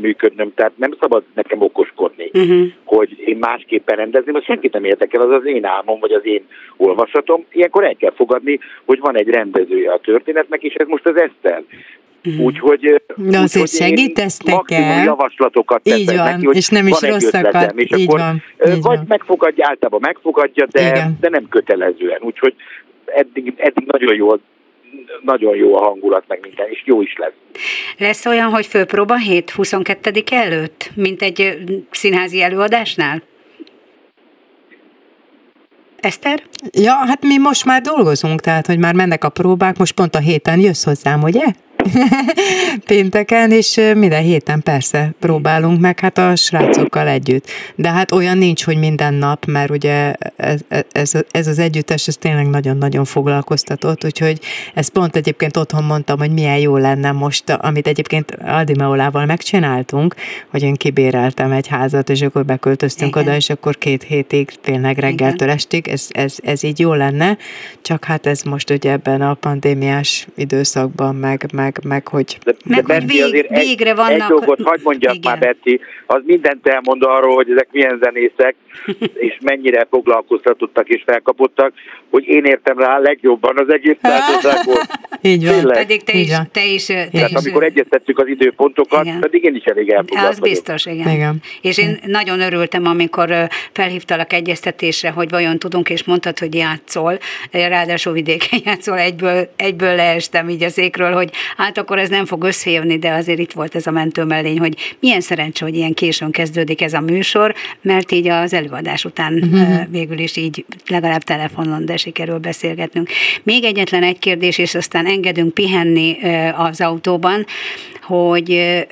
[0.00, 2.66] működnöm, tehát nem szabad nekem okoskodni, uh-huh.
[2.84, 6.44] hogy én másképpen rendezni, mert senkit nem érdekel, az az én álmom, vagy az én
[6.76, 7.44] olvasatom.
[7.52, 11.62] Ilyenkor el kell fogadni, hogy van egy rendezője a történetnek, és ez most az Eszter.
[12.26, 12.44] Uh-huh.
[12.44, 15.04] Úgyhogy, De azért úgy, segítesz nekem.
[15.04, 17.72] javaslatokat így van, neki, hogy és nem is rosszakat.
[17.80, 19.04] És így akkor, van, így vagy van.
[19.08, 22.18] megfogadja, általában megfogadja, de, de nem kötelezően.
[22.20, 22.54] Úgyhogy
[23.04, 24.40] eddig, eddig nagyon jól
[25.22, 27.32] nagyon jó a hangulat, meg minden, és jó is lesz.
[27.98, 31.58] Lesz olyan, hogy főpróba hét 22 előtt, mint egy
[31.90, 33.22] színházi előadásnál?
[36.00, 36.42] Eszter?
[36.72, 40.18] Ja, hát mi most már dolgozunk, tehát, hogy már mennek a próbák, most pont a
[40.18, 41.44] héten jössz hozzám, ugye?
[42.86, 47.46] pénteken, és minden héten persze próbálunk meg, hát a srácokkal együtt.
[47.74, 50.60] De hát olyan nincs, hogy minden nap, mert ugye ez,
[50.92, 54.40] ez, ez az együttes, ez tényleg nagyon-nagyon foglalkoztatott, úgyhogy
[54.74, 60.14] ezt pont egyébként otthon mondtam, hogy milyen jó lenne most, amit egyébként Aldi Meolával megcsináltunk,
[60.50, 63.22] hogy én kibéreltem egy házat, és akkor beköltöztünk Igen.
[63.22, 67.38] oda, és akkor két hétig tényleg reggeltől estig, ez, ez, ez így jó lenne,
[67.82, 72.38] csak hát ez most ugye ebben a pandémiás időszakban meg, meg meg, meg hogy...
[72.44, 74.12] De, meg, de hogy vég, azért végre egy, vannak...
[74.12, 75.38] Egy dolgot hagyd mondjak igen.
[75.38, 78.54] már, Betty, az mindent elmond arról, hogy ezek milyen zenészek,
[79.28, 81.72] és mennyire foglalkoztatottak és felkapottak,
[82.10, 84.80] hogy én értem rá legjobban az egész társaságból.
[85.22, 85.54] Így van.
[85.54, 85.76] Tényleg.
[85.76, 89.20] Pedig te is, te is, te Tehát is, amikor egyeztettük az időpontokat, igen.
[89.20, 90.30] pedig én is elég elfogadtam.
[90.30, 91.08] Az biztos, igen.
[91.08, 91.42] igen.
[91.60, 97.18] És én nagyon örültem, amikor felhívtalak egyeztetésre, hogy vajon tudunk, és mondtad, hogy játszol,
[97.50, 101.30] ráadásul vidéken játszol, egyből, egyből leestem így az ékről, hogy
[101.64, 105.20] hát akkor ez nem fog összejönni, de azért itt volt ez a mentőmellény, hogy milyen
[105.20, 109.90] szerencsé, hogy ilyen későn kezdődik ez a műsor, mert így az előadás után uh-huh.
[109.90, 113.08] végül is így legalább telefonon, de sikerül beszélgetnünk.
[113.42, 116.16] Még egyetlen egy kérdés, és aztán engedünk pihenni
[116.56, 117.46] az autóban,
[118.02, 118.84] hogy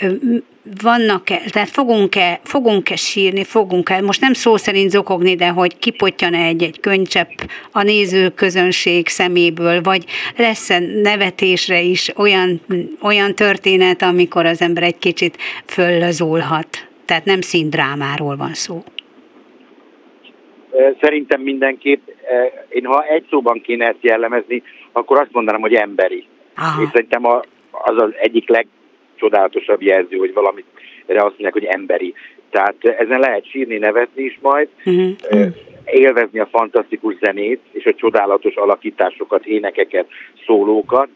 [0.82, 6.80] vannak-e, tehát fogunk-e, fogunk-e sírni, fogunk-e, most nem szó szerint zokogni, de hogy kipottyan egy-egy
[6.80, 7.28] könycsepp
[7.72, 10.04] a nézőközönség szeméből, vagy
[10.36, 12.60] lesz-e nevetésre is olyan,
[13.02, 15.36] olyan történet, amikor az ember egy kicsit
[15.66, 16.68] föllazulhat.
[17.04, 18.82] Tehát nem színdrámáról van szó.
[21.00, 22.08] Szerintem mindenképp,
[22.68, 26.24] én ha egy szóban kéne ezt jellemezni, akkor azt mondanám, hogy emberi.
[26.56, 26.82] Aha.
[26.82, 27.26] És szerintem
[27.70, 28.48] az az egyik
[29.22, 30.64] legcsodálatosabb jelző, hogy valamit
[31.06, 32.14] azt mondják, hogy emberi.
[32.50, 35.46] Tehát ezen lehet sírni, nevetni is majd, uh-huh.
[35.84, 40.06] élvezni a fantasztikus zenét és a csodálatos alakításokat, énekeket,
[40.46, 41.08] szólókat,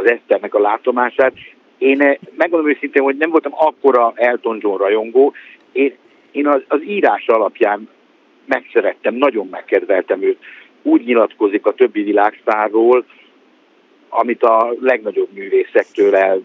[0.00, 1.32] az Eszternek a látomását.
[1.78, 5.32] Én megmondom őszintén, hogy nem voltam akkora Elton John rajongó,
[5.72, 5.94] én,
[6.30, 7.88] én az, az írás alapján
[8.44, 10.38] megszerettem, nagyon megkedveltem őt.
[10.82, 13.04] Úgy nyilatkozik a többi világsztárról,
[14.08, 16.40] amit a legnagyobb művészektől el,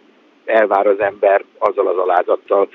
[0.47, 2.69] elvár az ember azzal az alázattal,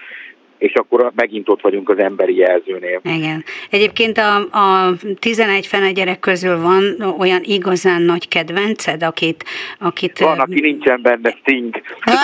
[0.63, 3.01] és akkor megint ott vagyunk az emberi jelzőnél.
[3.03, 3.45] Igen.
[3.71, 9.45] Egyébként a, a 11 fene gyerek közül van olyan igazán nagy kedvenced, akit...
[9.79, 11.83] akit van, aki nincsen benne, Sting.
[12.05, 12.15] De,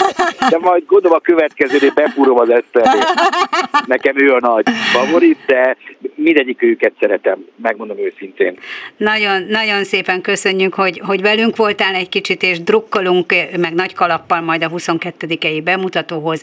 [0.50, 3.04] de majd gondolom a következőnél bepúrom az esztelét.
[3.86, 5.76] Nekem ő a nagy favorit, de
[6.14, 8.58] mindegyik őket szeretem, megmondom őszintén.
[8.96, 14.40] Nagyon, nagyon szépen köszönjük, hogy, hogy velünk voltál egy kicsit, és drukkolunk, meg nagy kalappal
[14.40, 16.42] majd a 22-i bemutatóhoz.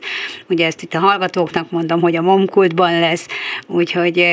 [0.50, 3.28] Ugye ezt itt a hallgat hallgatóknak mondom, hogy a Momkultban lesz,
[3.68, 4.26] úgyhogy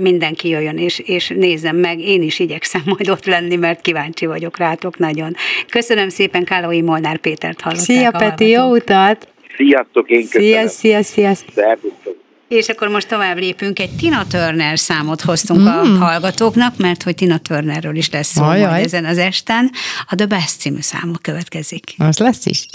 [0.00, 2.00] mindenki jöjjön és, és nézzem meg.
[2.00, 5.34] Én is igyekszem majd ott lenni, mert kíváncsi vagyok rátok nagyon.
[5.68, 9.28] Köszönöm szépen, Kálói Molnár Pétert hallották Szia Peti, jó utat!
[9.56, 10.68] Sziasztok, én köszönöm.
[10.68, 11.52] Szia, szia, szia.
[11.54, 12.16] Szervusztok.
[12.48, 15.66] És akkor most tovább lépünk, egy Tina Turner számot hoztunk mm.
[15.66, 19.70] a hallgatóknak, mert hogy Tina Turnerről is lesz szó majd ezen az esten.
[20.06, 21.94] A The Best című számok következik.
[21.98, 22.66] Az lesz is.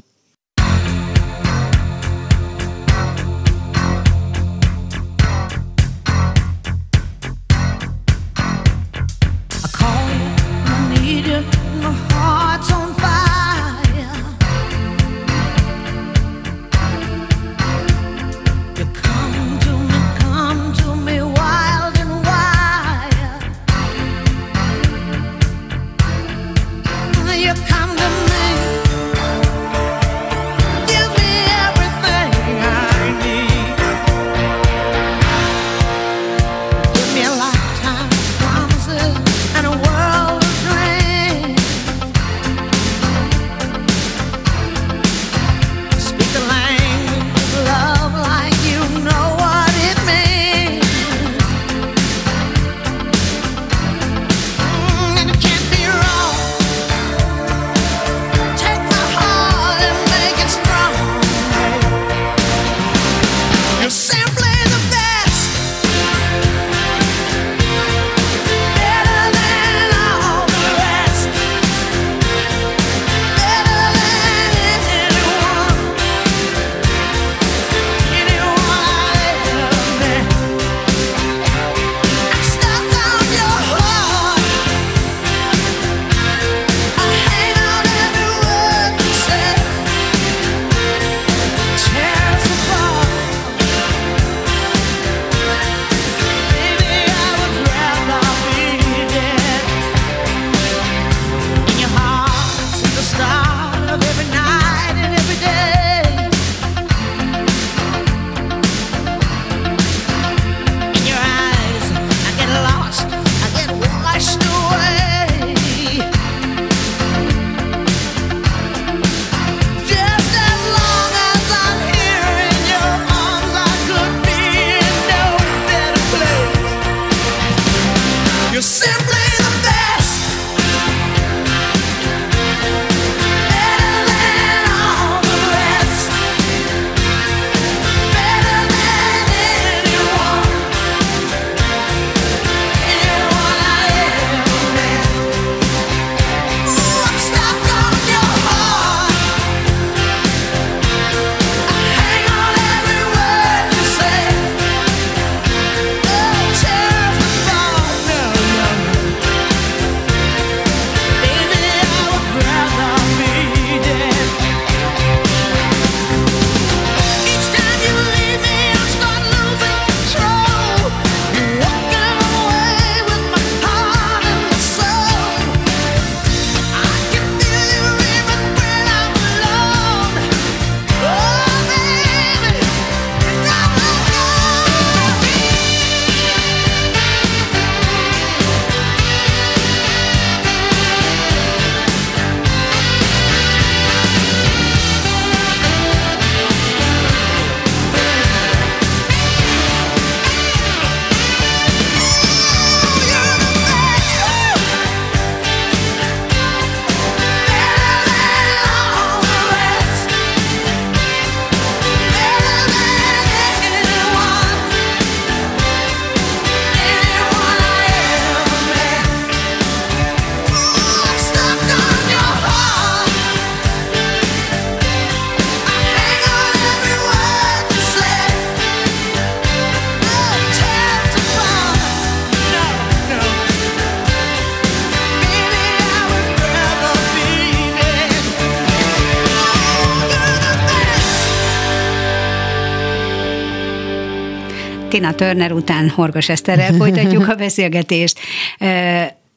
[245.03, 248.19] Tina Turner után Horgos Eszterrel folytatjuk a beszélgetést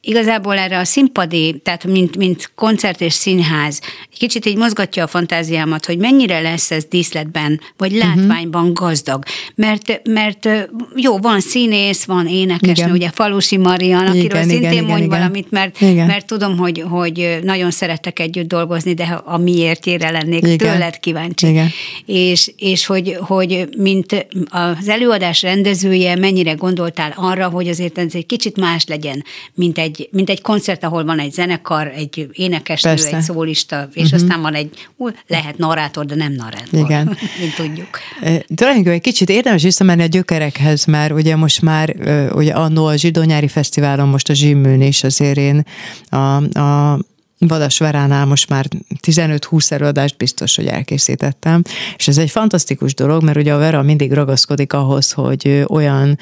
[0.07, 3.81] igazából erre a színpadi, tehát mint, mint koncert és színház,
[4.11, 7.99] egy kicsit így mozgatja a fantáziámat, hogy mennyire lesz ez díszletben, vagy mhm.
[7.99, 9.23] látványban gazdag.
[9.55, 10.49] Mert, mert
[10.95, 15.51] jó, van színész, van énekes, ugye Falusi Marian, akiről igen, szintén igen, mondj igen, valamit,
[15.51, 16.07] mert, igen.
[16.07, 20.57] mert tudom, hogy, hogy nagyon szerettek együtt dolgozni, de a miértjére lennék igen.
[20.57, 21.47] tőled kíváncsi.
[21.47, 21.69] Igen.
[22.05, 28.25] És, és hogy, hogy mint az előadás rendezője, mennyire gondoltál arra, hogy azért ez egy
[28.25, 32.89] kicsit más legyen, mint egy egy, mint egy koncert, ahol van egy zenekar, egy énekesnő,
[32.89, 33.15] Persze.
[33.15, 34.21] egy szólista, és uh-huh.
[34.21, 34.87] aztán van egy,
[35.27, 37.05] lehet narrátor, de nem narrátor, Igen.
[37.39, 37.87] mint tudjuk.
[38.21, 41.95] E, tulajdonképpen egy kicsit érdemes visszamenni a gyökerekhez, mert ugye most már,
[42.33, 45.65] ugye annó a Zsidónyári Fesztiválon, most a Zsimműn is azért én
[46.09, 46.99] a, a
[47.39, 48.65] Vadas Veránál most már
[49.07, 51.61] 15-20 előadást biztos, hogy elkészítettem,
[51.97, 56.19] és ez egy fantasztikus dolog, mert ugye a Vera mindig ragaszkodik ahhoz, hogy olyan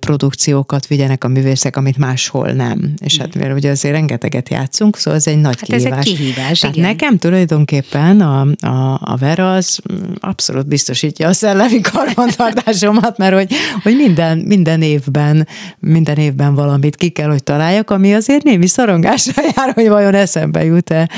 [0.00, 2.94] produkciókat vigyenek a művészek, amit máshol nem.
[2.98, 5.98] És hát mert ugye azért rengeteget játszunk, szóval ez egy nagy hát kihívás.
[5.98, 6.88] Ez egy kihívás, Tehát igen.
[6.88, 9.80] nekem tulajdonképpen a, a, a Vera az
[10.20, 17.08] abszolút biztosítja a szellemi karbantartásomat, mert hogy, hogy minden, minden évben, minden évben valamit ki
[17.08, 21.08] kell, hogy találjak, ami azért némi szorongásra jár, hogy vajon ez eszembe jut-e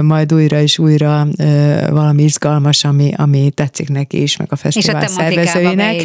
[0.00, 1.26] majd újra és újra
[1.90, 6.02] valami izgalmas, ami, ami tetszik neki is, meg a fesztivál és a szervezőinek.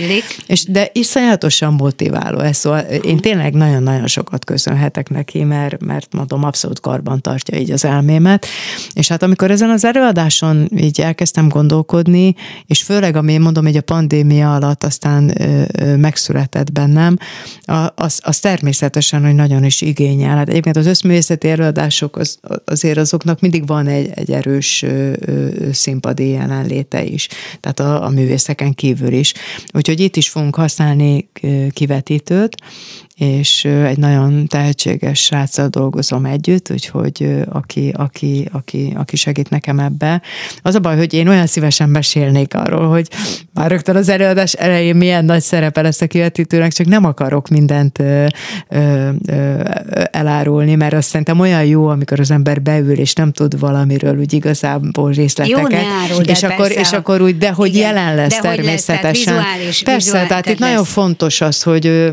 [0.48, 6.44] És de iszonyatosan motiváló ez, szóval én tényleg nagyon-nagyon sokat köszönhetek neki, mert, mert mondom,
[6.44, 8.46] abszolút karban tartja így az elmémet.
[8.94, 13.82] És hát amikor ezen az előadáson így elkezdtem gondolkodni, és főleg, ami mondom, hogy a
[13.82, 15.38] pandémia alatt aztán
[15.98, 17.18] megszületett bennem,
[17.96, 20.36] az, az természetesen, hogy nagyon is igényel.
[20.38, 24.86] Hát egyébként az összművészeti előadások az, azért azoknak mindig van egy, egy erős
[25.72, 27.28] színpadi jelenléte is,
[27.60, 29.34] tehát a, a művészeken kívül is.
[29.74, 31.30] Úgyhogy itt is fogunk használni
[31.72, 32.56] kivetítőt,
[33.16, 40.22] és egy nagyon tehetséges sráccal dolgozom együtt, úgyhogy aki, aki, aki, aki segít nekem ebbe.
[40.62, 43.08] Az a baj, hogy én olyan szívesen mesélnék arról, hogy
[43.54, 48.00] már rögtön az előadás elején milyen nagy szerepe lesz a kivetítőnek, csak nem akarok mindent
[48.00, 48.26] ö,
[48.70, 49.62] ö, ö,
[50.12, 54.34] elárulni, mert azt szerintem olyan jó, amikor az ember beül, és nem tud valamiről úgy
[54.34, 55.72] igazából részleteket.
[55.72, 58.74] Jó, árul, és, akkor, és akkor úgy, de hogy igen, jelen lesz de természetesen.
[58.74, 60.70] Lesz, tehát vizuális, Persze, vizuális, tehát itt lesz.
[60.70, 62.12] nagyon fontos az, hogy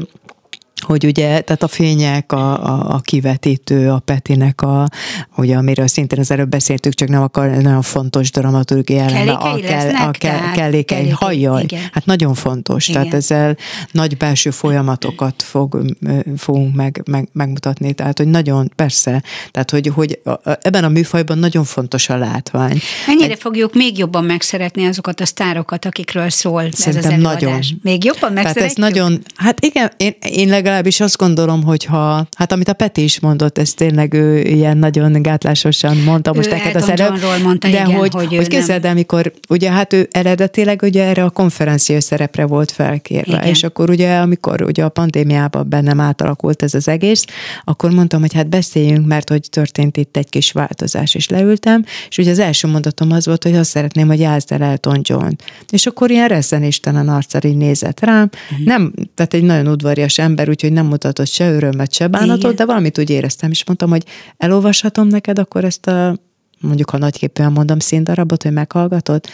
[0.83, 4.89] hogy ugye, tehát a fények, a, a, a kivetítő, a Petinek, a,
[5.37, 9.95] ugye, amiről szintén az előbb beszéltük, csak nem akar, nagyon fontos dramaturgi eleme, a, kell,
[9.95, 13.03] a kell, kellékei, hajjaj, hát nagyon fontos, igen.
[13.03, 13.57] tehát ezzel
[13.91, 15.97] nagy belső folyamatokat fog,
[16.37, 20.21] fogunk meg, meg, megmutatni, tehát hogy nagyon, persze, tehát hogy, hogy
[20.61, 22.81] ebben a műfajban nagyon fontos a látvány.
[23.07, 27.41] Mennyire Egy, fogjuk még jobban megszeretni azokat a sztárokat, akikről szól ez az előadás?
[27.41, 27.61] Nagyon.
[27.83, 28.55] Még jobban megszeretjük?
[28.55, 32.69] Tehát ez nagyon, hát igen, én, én legalább legalábbis azt gondolom, hogy ha, hát amit
[32.69, 36.89] a Peti is mondott, ez tényleg ő ilyen nagyon gátlásosan mondta most ő neked az
[36.89, 37.43] előbb.
[37.43, 41.31] Mondta, de igen, hogy, hogy, hogy képzeld, amikor ugye hát ő eredetileg ugye erre a
[41.31, 43.49] konferencia szerepre volt felkérve, igen.
[43.49, 47.25] és akkor ugye amikor ugye a pandémiában bennem átalakult ez az egész,
[47.65, 52.19] akkor mondtam, hogy hát beszéljünk, mert hogy történt itt egy kis változás, és leültem, és
[52.19, 55.31] ugye az első mondatom az volt, hogy azt szeretném, hogy játszd el Elton John.
[55.71, 58.67] És akkor ilyen reszenéstelen arccal így nézett rám, uh-huh.
[58.67, 62.55] nem, tehát egy nagyon udvarias ember, úgy úgyhogy nem mutatott se örömet, se bánatot, Igen.
[62.55, 64.05] de valamit úgy éreztem, és mondtam, hogy
[64.37, 66.17] elolvashatom neked akkor ezt a,
[66.61, 69.25] mondjuk ha nagyképűen mondom, színdarabot, hogy meghallgatod,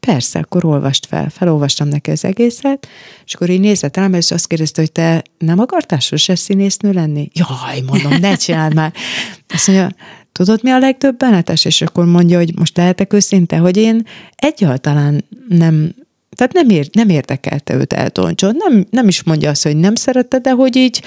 [0.00, 1.28] Persze, akkor olvast fel.
[1.30, 2.88] Felolvastam neki az egészet,
[3.24, 7.30] és akkor így nézett rám, és azt kérdezte, hogy te nem akartál sose színésznő lenni?
[7.32, 8.92] Jaj, mondom, ne csináld már.
[9.54, 9.88] Azt mondja,
[10.32, 11.64] tudod mi a legdöbbenetes?
[11.64, 14.06] És akkor mondja, hogy most lehetek őszinte, hogy én
[14.36, 15.94] egyáltalán nem
[16.36, 18.56] tehát nem, ér, nem érdekelte őt Elton John.
[18.56, 21.00] Nem, nem is mondja azt, hogy nem szerette, de hogy így,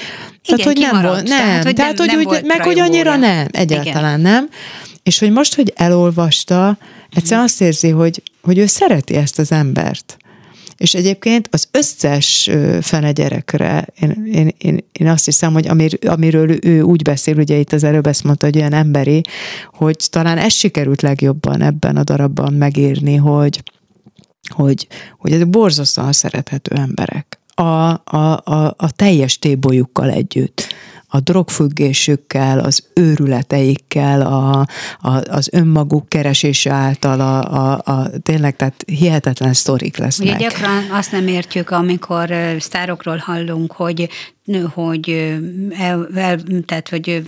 [0.44, 2.62] Igen, tehát, hogy nem volt, nem, tehát, hogy, tehát, nem, hogy nem úgy, volt meg
[2.62, 4.32] hogy annyira nem, egyáltalán Igen.
[4.32, 4.50] nem.
[5.04, 6.78] És hogy most, hogy elolvasta,
[7.16, 10.18] egyszerűen azt érzi, hogy, hogy ő szereti ezt az embert.
[10.78, 12.50] És egyébként az összes
[12.82, 17.56] fene gyerekre, én, én, én, én azt hiszem, hogy amir, amiről ő úgy beszél, ugye
[17.56, 19.22] itt az előbb ezt mondta, hogy olyan emberi,
[19.74, 23.62] hogy talán ez sikerült legjobban ebben a darabban megírni, hogy,
[24.56, 24.88] hogy,
[25.18, 27.40] hogy ezek borzasztóan szerethető emberek.
[27.54, 30.68] A, a, a, a teljes tébolyukkal együtt
[31.12, 34.68] a drogfüggésükkel, az őrületeikkel, a,
[35.00, 40.28] a, az önmaguk keresése által, a, a, a, tényleg, tehát hihetetlen sztorik lesznek.
[40.28, 44.10] Ugye gyakran azt nem értjük, amikor sztárokról hallunk, hogy,
[44.74, 45.10] hogy
[45.70, 47.24] el, el, tehát, hogy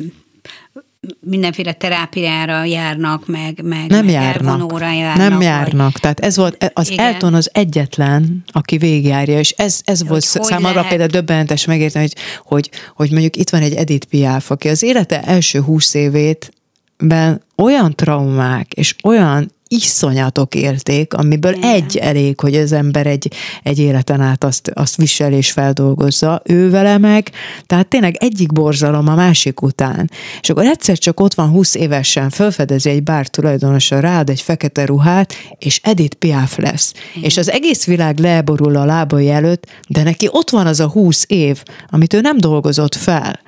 [1.19, 4.79] mindenféle terápiára járnak, meg, meg nem meg járnak.
[4.81, 5.17] járnak.
[5.17, 5.91] Nem járnak.
[5.91, 6.01] Vagy...
[6.01, 7.05] Tehát ez volt, az Igen.
[7.05, 10.87] Elton az egyetlen, aki végigjárja, és ez, ez volt számomra lehet?
[10.89, 15.21] például döbbenetes megérteni, hogy, hogy, hogy mondjuk itt van egy Edith Piaf, aki az élete
[15.21, 16.53] első húsz évét
[16.97, 21.73] ben olyan traumák és olyan iszonyatok érték, amiből Igen.
[21.73, 26.69] egy elég, hogy az ember egy, egy életen át azt, azt visel és feldolgozza, ő
[26.69, 27.31] vele meg,
[27.65, 30.09] tehát tényleg egyik borzalom a másik után.
[30.41, 34.85] És akkor egyszer csak ott van 20 évesen, felfedezi egy bár tulajdonosa rád egy fekete
[34.85, 36.93] ruhát, és Edith Piaf lesz.
[37.11, 37.23] Igen.
[37.23, 41.25] És az egész világ leborul a lábai előtt, de neki ott van az a 20
[41.27, 43.39] év, amit ő nem dolgozott fel.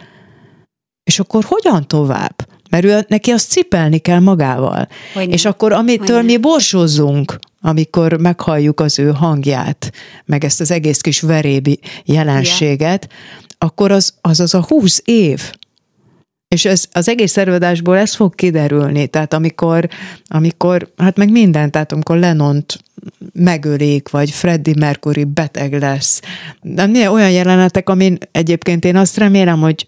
[1.03, 2.52] És akkor hogyan tovább?
[2.73, 4.87] Mert ő, neki azt cipelni kell magával.
[5.13, 9.91] Hogy és akkor amitől mi borsózzunk, amikor meghalljuk az ő hangját,
[10.25, 13.09] meg ezt az egész kis verébi jelenséget,
[13.57, 15.51] akkor az, az az a húsz év,
[16.47, 19.87] és ez, az egész előadásból ez fog kiderülni, tehát amikor,
[20.27, 22.77] amikor, hát meg minden, tehát amikor Lenont
[23.33, 26.21] megölik, vagy Freddie Mercury beteg lesz.
[26.61, 29.87] De olyan jelenetek, amin egyébként én azt remélem, hogy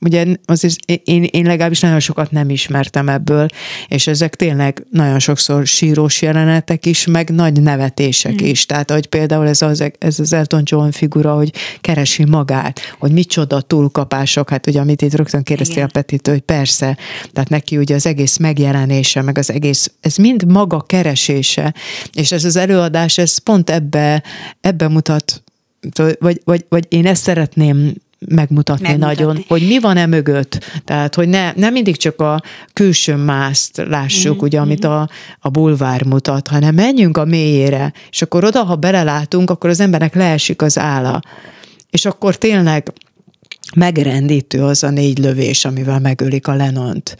[0.00, 3.46] ugye az is, én, én legalábbis nagyon sokat nem ismertem ebből,
[3.88, 8.46] és ezek tényleg nagyon sokszor sírós jelenetek is, meg nagy nevetések mm.
[8.46, 8.66] is.
[8.66, 13.60] Tehát, hogy például ez az, ez az Elton John figura, hogy keresi magát, hogy micsoda
[13.60, 16.96] túlkapások, hát ugye amit itt rögtön kérdeztél a Petitől, hogy persze,
[17.32, 21.74] tehát neki ugye az egész megjelenése, meg az egész, ez mind maga keresése,
[22.12, 24.22] és ez az előadás, ez pont ebbe,
[24.60, 25.40] ebbe mutat
[26.18, 30.80] vagy, vagy, vagy én ezt szeretném megmutatni, megmutatni nagyon, hogy mi van e mögött.
[30.84, 32.42] Tehát, hogy ne, nem mindig csak a
[32.72, 34.44] külső mászt lássuk, mm-hmm.
[34.44, 35.08] ugye, amit a,
[35.40, 40.14] a bulvár mutat, hanem menjünk a mélyére, és akkor oda, ha belelátunk, akkor az embernek
[40.14, 41.22] leesik az álla.
[41.90, 42.92] És akkor tényleg
[43.74, 47.16] megrendítő az a négy lövés, amivel megölik a Lenont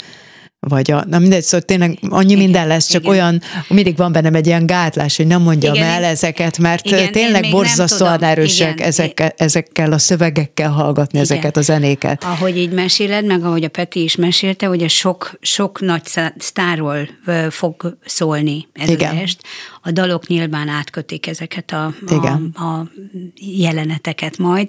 [0.61, 3.15] vagy a, na mindegy, szóval tényleg annyi igen, minden lesz, csak igen.
[3.15, 7.13] olyan, mindig van bennem egy ilyen gátlás, hogy nem mondjam igen, el ezeket, mert igen,
[7.13, 11.23] tényleg borzasztóan erősek igen, ezekkel, ezekkel a szövegekkel hallgatni igen.
[11.23, 12.25] ezeket a zenéket.
[12.25, 16.03] Ahogy így meséled, meg ahogy a Peti is mesélte, hogy a sok, sok nagy
[16.39, 17.09] sztárról
[17.51, 19.17] fog szólni ez igen.
[19.17, 19.41] az est.
[19.83, 22.91] A dalok nyilván átkötik ezeket a, a, a
[23.35, 24.69] jeleneteket majd,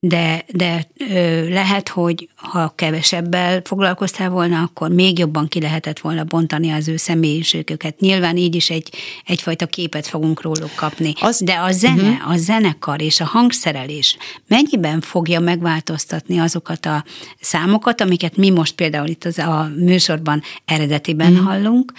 [0.00, 6.24] de, de ö, lehet, hogy ha kevesebbel foglalkoztál volna, akkor még jobban ki lehetett volna
[6.24, 8.00] bontani az ő személyiségüket.
[8.00, 8.92] Nyilván így is egy,
[9.26, 11.12] egyfajta képet fogunk róluk kapni.
[11.20, 12.30] Az, de a zene, uh-huh.
[12.30, 14.16] a zenekar és a hangszerelés
[14.48, 17.04] mennyiben fogja megváltoztatni azokat a
[17.40, 21.46] számokat, amiket mi most például itt az a műsorban eredetiben uh-huh.
[21.46, 21.92] hallunk,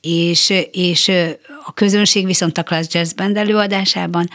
[0.00, 1.12] és, és
[1.64, 4.28] a közönség viszont a Class Jazz Band előadásában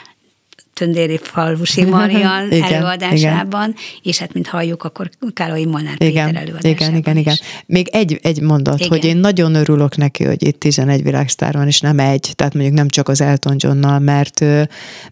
[0.81, 3.75] Töndéri Falvusi Marian igen, előadásában, igen.
[4.03, 7.35] és hát, mint halljuk, akkor Károly Molnár igen, Péter előadásában Igen, igen, igen.
[7.65, 8.89] Még egy, egy mondat, igen.
[8.89, 12.75] hogy én nagyon örülök neki, hogy itt 11 világsztár van, és nem egy, tehát mondjuk
[12.75, 14.39] nem csak az Elton Johnnal, mert,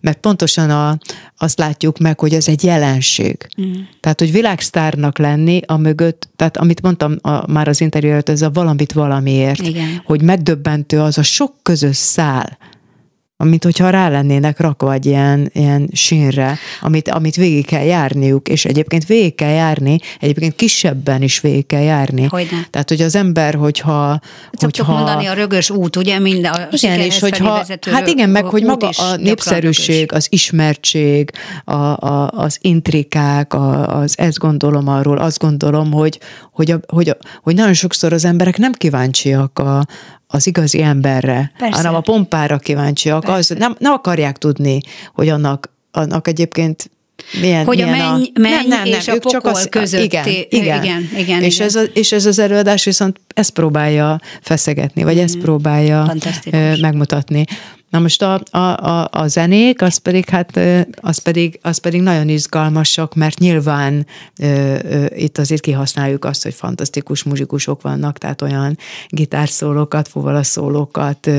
[0.02, 0.98] mert pontosan a,
[1.38, 3.48] azt látjuk meg, hogy ez egy jelenség.
[3.62, 3.74] Mm.
[4.00, 8.42] Tehát, hogy világsztárnak lenni, a mögött, tehát amit mondtam a, már az interjú előtt, ez
[8.42, 10.02] a valamit valamiért, igen.
[10.06, 12.58] hogy megdöbbentő az a sok közös szál,
[13.46, 18.66] mint hogyha rá lennének rakva egy ilyen, ilyen sínre, amit, amit végig kell járniuk, és
[18.66, 22.24] egyébként végig kell járni, egyébként kisebben is végig kell járni.
[22.24, 22.68] Hogyne.
[22.70, 24.20] Tehát, hogy az ember, hogyha...
[24.52, 25.02] Szoktuk hogyha...
[25.02, 28.90] mondani a rögös út, ugye, mind a Igen, és hogyha, hát igen, meg hogy maga
[28.90, 31.32] a népszerűség, az ismertség,
[31.66, 36.20] a, a, az intrikák, a, az ezt gondolom arról, azt gondolom, hogy,
[36.52, 39.86] hogy, a, hogy, a, hogy nagyon sokszor az emberek nem kíváncsiak a,
[40.32, 41.76] az igazi emberre, Persze.
[41.76, 43.28] hanem a pompára kíváncsiak.
[43.28, 44.80] Az, nem, nem akarják tudni,
[45.14, 46.90] hogy annak, annak egyébként
[47.42, 50.04] milyen, hogy milyen a menny, menny nem, nem, nem, és a pokol csak az, között.
[50.04, 51.68] Igen, igen, igen, igen, és, igen.
[51.68, 56.14] Ez a, és ez az előadás viszont ezt próbálja feszegetni, vagy ezt próbálja
[56.82, 57.46] megmutatni.
[57.90, 60.60] Na most a, a, a, a zenék, az pedig, hát,
[60.96, 64.06] az pedig, az pedig nagyon izgalmasak, mert nyilván
[64.40, 68.78] ö, ö, itt azért kihasználjuk azt, hogy fantasztikus muzsikusok vannak, tehát olyan
[69.08, 71.30] gitárszólókat, fuvalaszólókat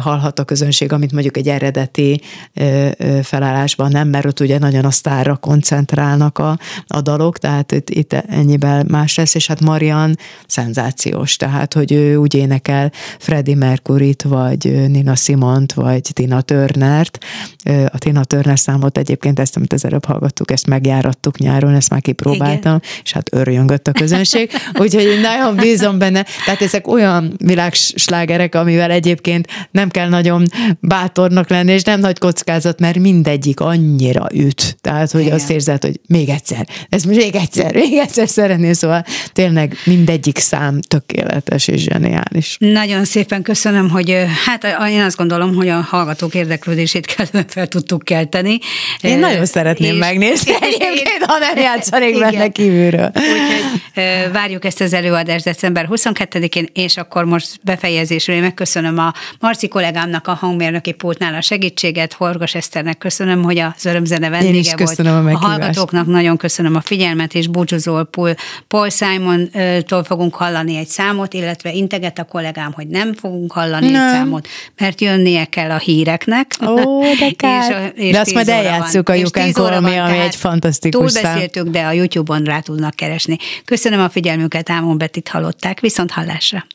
[0.00, 2.20] hallhat a közönség, amit mondjuk egy eredeti
[2.54, 7.72] ö, ö, felállásban nem, mert ott ugye nagyon a sztárra koncentrálnak a, a dalok, tehát
[7.72, 10.16] itt, itt ennyiben más lesz, és hát Marian
[10.46, 17.18] szenzációs, tehát hogy ő úgy énekel Freddie Mercury-t, vagy Nina Simon Bízont, vagy Tina Turnert.
[17.64, 22.00] A Tina Turner számot egyébként ezt, amit az előbb hallgattuk, ezt megjárattuk nyáron, ezt már
[22.00, 23.00] kipróbáltam, Igen.
[23.04, 24.50] és hát örjöngött a közönség.
[24.80, 26.26] Úgyhogy nagyon bízom benne.
[26.44, 30.44] Tehát ezek olyan világslágerek, amivel egyébként nem kell nagyon
[30.80, 34.76] bátornak lenni, és nem nagy kockázat, mert mindegyik annyira üt.
[34.80, 35.34] Tehát, hogy Igen.
[35.34, 40.80] azt érzed, hogy még egyszer, ez még egyszer, még egyszer szeretném, szóval tényleg mindegyik szám
[40.80, 42.56] tökéletes és zseniális.
[42.58, 48.02] Nagyon szépen köszönöm, hogy hát én azt gondolom, hogy a hallgatók érdeklődését kellően fel tudtuk
[48.02, 48.58] kelteni.
[49.00, 53.10] Én nagyon szeretném és megnézni egyébként, ha nem játszanék benne kívülről.
[53.14, 59.68] Úgyhogy várjuk ezt az előadást december 22-én, és akkor most befejezésről én megköszönöm a Marci
[59.68, 64.72] kollégámnak a hangmérnöki pultnál a segítséget, Horgos Eszternek köszönöm, hogy a örömzene vendége én is
[64.74, 65.34] köszönöm volt.
[65.34, 68.34] A, a hallgatóknak nagyon köszönöm a figyelmet, és búcsúzól Paul,
[68.68, 74.06] Paul Simon-tól fogunk hallani egy számot, illetve integet a kollégám, hogy nem fogunk hallani nem.
[74.06, 74.48] egy számot,
[74.78, 76.54] mert jönnie kell a híreknek.
[76.66, 77.70] Ó, de kár.
[77.70, 81.22] és, a, és de azt majd eljátszuk a Jukán ami, ami egy fantasztikus szám.
[81.22, 83.36] Túlbeszéltük, de a YouTube-on rá tudnak keresni.
[83.64, 86.66] Köszönöm a figyelmüket, Ámon Betit hallották, viszont hallásra.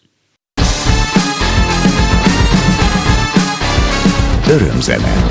[4.50, 5.27] Örömzene